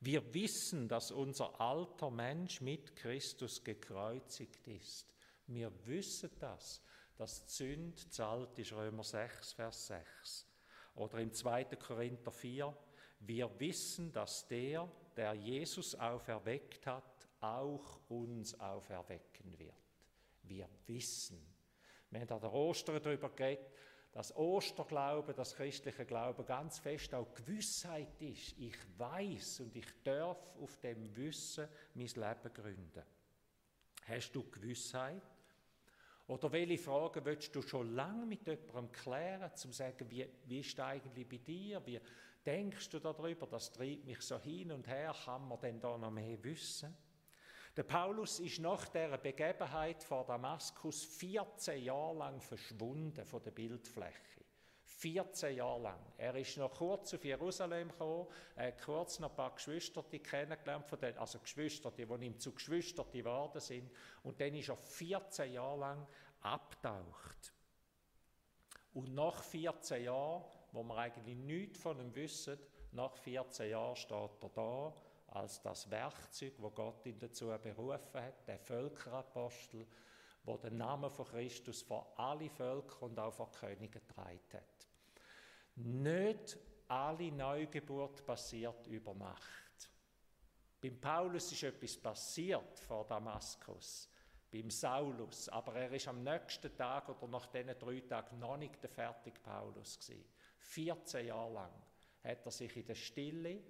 Wir 0.00 0.34
wissen, 0.34 0.88
dass 0.88 1.12
unser 1.12 1.60
alter 1.60 2.10
Mensch 2.10 2.60
mit 2.60 2.96
Christus 2.96 3.62
gekreuzigt 3.62 4.66
ist. 4.66 5.06
Wir 5.46 5.72
wissen 5.86 6.30
das, 6.40 6.82
dass 7.16 7.46
die 7.46 7.52
Sünde 7.52 8.08
zahlt 8.10 8.58
ist, 8.58 8.72
Römer 8.72 9.04
6, 9.04 9.52
Vers 9.52 9.86
6. 9.86 10.46
Oder 10.96 11.18
im 11.18 11.32
2. 11.32 11.64
Korinther 11.76 12.32
4, 12.32 12.76
wir 13.20 13.60
wissen, 13.60 14.12
dass 14.12 14.46
der, 14.48 14.90
der 15.16 15.34
Jesus 15.34 15.94
auferweckt 15.94 16.84
hat, 16.86 17.28
auch 17.40 18.00
uns 18.08 18.58
auferwecken 18.58 19.56
wird. 19.58 19.74
Wir 20.42 20.68
wissen. 20.86 21.51
Wir 22.12 22.20
haben 22.20 22.30
an 22.30 22.40
der 22.40 22.52
Ostern 22.52 23.02
darüber 23.02 23.30
geredet, 23.30 23.72
dass 24.12 24.36
Osterglauben, 24.36 25.34
das 25.34 25.54
christliche 25.54 26.04
Glauben 26.04 26.44
ganz 26.44 26.78
fest 26.78 27.14
auch 27.14 27.32
Gewissheit 27.34 28.20
ist. 28.20 28.54
Ich 28.58 28.76
weiß 28.98 29.60
und 29.60 29.74
ich 29.74 29.86
darf 30.04 30.38
auf 30.60 30.76
dem 30.80 31.16
Wissen 31.16 31.66
mein 31.94 32.06
Leben 32.06 32.52
gründen. 32.52 33.02
Hast 34.06 34.32
du 34.32 34.44
Gewissheit? 34.50 35.22
Oder 36.26 36.52
welche 36.52 36.76
Fragen 36.76 37.24
willst 37.24 37.54
du 37.56 37.62
schon 37.62 37.94
lange 37.94 38.26
mit 38.26 38.46
jemandem 38.46 38.92
klären, 38.92 39.50
um 39.50 39.56
zu 39.56 39.72
sagen, 39.72 40.10
wie, 40.10 40.28
wie 40.44 40.60
ist 40.60 40.78
das 40.78 40.88
eigentlich 40.88 41.26
bei 41.26 41.38
dir? 41.38 41.84
Wie 41.86 42.00
denkst 42.44 42.90
du 42.90 42.98
darüber? 42.98 43.46
Das 43.46 43.72
treibt 43.72 44.04
mich 44.04 44.20
so 44.20 44.38
hin 44.38 44.70
und 44.72 44.86
her. 44.86 45.14
Kann 45.24 45.48
man 45.48 45.60
denn 45.60 45.80
da 45.80 45.96
noch 45.96 46.10
mehr 46.10 46.42
wissen? 46.44 46.94
Der 47.74 47.84
Paulus 47.84 48.38
ist 48.38 48.58
nach 48.58 48.86
der 48.88 49.16
Begebenheit 49.16 50.04
vor 50.04 50.26
Damaskus 50.26 51.04
14 51.04 51.82
Jahre 51.82 52.18
lang 52.18 52.40
verschwunden 52.42 53.24
von 53.24 53.42
der 53.42 53.50
Bildfläche. 53.50 54.44
14 54.84 55.56
Jahre 55.56 55.80
lang. 55.80 56.12
Er 56.18 56.36
ist 56.36 56.58
noch 56.58 56.70
kurz 56.74 57.14
auf 57.14 57.24
Jerusalem 57.24 57.88
gekommen, 57.88 58.28
hat 58.56 58.82
kurz 58.82 59.20
noch 59.20 59.30
ein 59.30 59.36
paar 59.36 59.54
Geschwister 59.54 60.02
kennengelernt, 60.02 60.86
von 60.86 61.00
den, 61.00 61.16
also 61.16 61.38
Geschwister, 61.38 61.90
die 61.90 62.02
ihm 62.02 62.38
zu 62.38 62.52
Geschwistern 62.52 63.10
geworden 63.10 63.60
sind. 63.60 63.90
Und 64.22 64.38
dann 64.38 64.54
ist 64.54 64.68
er 64.68 64.76
14 64.76 65.54
Jahre 65.54 65.80
lang 65.80 66.06
abtaucht. 66.42 67.54
Und 68.92 69.14
nach 69.14 69.42
14 69.42 70.04
Jahren, 70.04 70.44
wo 70.72 70.82
wir 70.82 70.98
eigentlich 70.98 71.36
nichts 71.38 71.78
von 71.80 71.98
ihm 71.98 72.14
wissen, 72.14 72.58
nach 72.90 73.16
14 73.16 73.70
Jahren 73.70 73.96
steht 73.96 74.42
er 74.42 74.50
da 74.54 74.92
als 75.34 75.60
das 75.62 75.90
Werkzeug, 75.90 76.54
wo 76.58 76.70
Gott 76.70 77.06
ihn 77.06 77.18
dazu 77.18 77.46
berufen 77.62 78.20
hat, 78.20 78.46
der 78.46 78.58
Völkerapostel, 78.58 79.86
wo 80.44 80.56
den 80.56 80.76
Namen 80.76 81.10
von 81.10 81.26
Christus 81.26 81.82
vor 81.82 82.12
alle 82.16 82.50
Völker 82.50 83.02
und 83.02 83.18
auch 83.18 83.32
vor 83.32 83.50
Könige 83.52 84.00
getragen 84.00 84.40
hat. 84.52 84.88
Nicht 85.76 86.58
alle 86.88 87.32
Neugeburt 87.32 88.24
passiert 88.26 88.86
über 88.88 89.14
Nacht. 89.14 89.90
Beim 90.80 91.00
Paulus 91.00 91.52
ist 91.52 91.62
etwas 91.62 91.96
passiert 91.96 92.78
vor 92.80 93.06
Damaskus, 93.06 94.08
beim 94.50 94.68
Saulus, 94.68 95.48
aber 95.48 95.76
er 95.76 95.92
ist 95.92 96.08
am 96.08 96.22
nächsten 96.22 96.76
Tag 96.76 97.08
oder 97.08 97.28
nach 97.28 97.46
diesen 97.46 97.78
drei 97.78 98.00
Tagen 98.00 98.38
noch 98.38 98.56
nicht 98.56 98.82
der 98.82 98.90
fertige 98.90 99.38
Paulus 99.40 99.98
gewesen. 99.98 100.24
14 100.58 101.26
Jahre 101.26 101.52
lang 101.54 101.72
hat 102.24 102.44
er 102.44 102.50
sich 102.50 102.76
in 102.76 102.84
der 102.84 102.94
Stille 102.94 103.62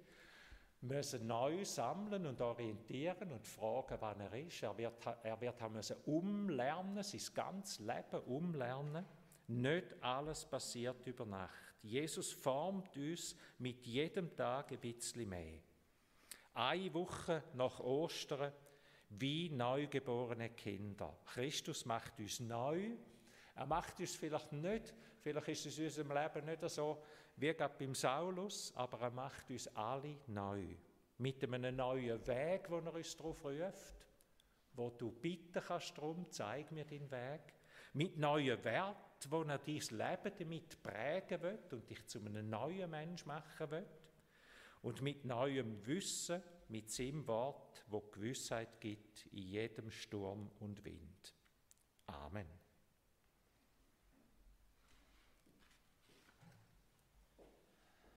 müssen 0.83 1.25
neu 1.27 1.63
sammeln 1.63 2.25
und 2.25 2.41
orientieren 2.41 3.31
und 3.31 3.45
fragen, 3.45 3.97
wann 3.99 4.19
er 4.19 4.33
ist. 4.33 4.63
Er 4.63 4.77
wird, 4.77 4.93
er 5.23 5.39
wird 5.39 5.61
haben 5.61 5.75
müssen 5.75 5.97
umlernen, 6.05 7.01
sein 7.03 7.21
ganzes 7.33 7.79
Leben 7.79 8.19
umlernen. 8.25 9.05
Nicht 9.47 9.95
alles 10.01 10.45
passiert 10.45 11.05
über 11.07 11.25
Nacht. 11.25 11.75
Jesus 11.81 12.31
formt 12.31 12.95
uns 12.95 13.35
mit 13.59 13.85
jedem 13.85 14.35
Tag 14.35 14.71
ein 14.71 14.79
bisschen 14.79 15.27
mehr. 15.27 15.59
Eine 16.53 16.93
Woche 16.93 17.43
nach 17.53 17.79
Ostern 17.79 18.51
wie 19.09 19.49
neugeborene 19.49 20.49
Kinder. 20.49 21.17
Christus 21.25 21.85
macht 21.85 22.19
uns 22.19 22.39
neu. 22.39 22.91
Er 23.55 23.65
macht 23.65 23.99
uns 23.99 24.15
vielleicht 24.15 24.51
nicht, 24.51 24.93
vielleicht 25.19 25.47
ist 25.49 25.65
es 25.65 25.77
in 25.77 25.85
unserem 25.85 26.11
Leben 26.11 26.45
nicht 26.45 26.69
so, 26.69 27.03
wie 27.35 27.53
gerade 27.53 27.75
beim 27.77 27.95
Saulus, 27.95 28.73
aber 28.75 28.99
er 29.01 29.11
macht 29.11 29.49
uns 29.49 29.67
alle 29.75 30.17
neu. 30.27 30.63
Mit 31.17 31.43
einem 31.43 31.75
neuen 31.75 32.25
Weg, 32.25 32.69
wo 32.69 32.77
er 32.79 32.93
uns 32.93 33.15
darauf 33.15 33.43
ruft, 33.45 34.07
wo 34.73 34.89
du 34.89 35.11
bitten 35.11 35.61
kannst 35.61 35.97
darum, 35.97 36.25
zeig 36.29 36.71
mir 36.71 36.85
den 36.85 37.09
Weg. 37.11 37.53
Mit 37.93 38.17
neuen 38.17 38.63
Werten, 38.63 39.31
wo 39.31 39.43
er 39.43 39.59
dein 39.59 39.75
Leben 39.75 40.37
damit 40.39 40.81
prägen 40.81 41.41
wird 41.41 41.73
und 41.73 41.89
dich 41.89 42.05
zu 42.07 42.19
einem 42.19 42.49
neuen 42.49 42.89
Mensch 42.89 43.25
machen 43.25 43.69
wird. 43.69 44.01
Und 44.81 45.01
mit 45.01 45.23
neuem 45.25 45.85
Wissen, 45.85 46.41
mit 46.69 46.89
seinem 46.89 47.25
Wort, 47.27 47.85
wo 47.87 48.01
Gewissheit 48.01 48.81
gibt 48.81 49.27
in 49.27 49.43
jedem 49.43 49.91
Sturm 49.91 50.51
und 50.59 50.83
Wind. 50.83 51.35
Amen. 52.07 52.62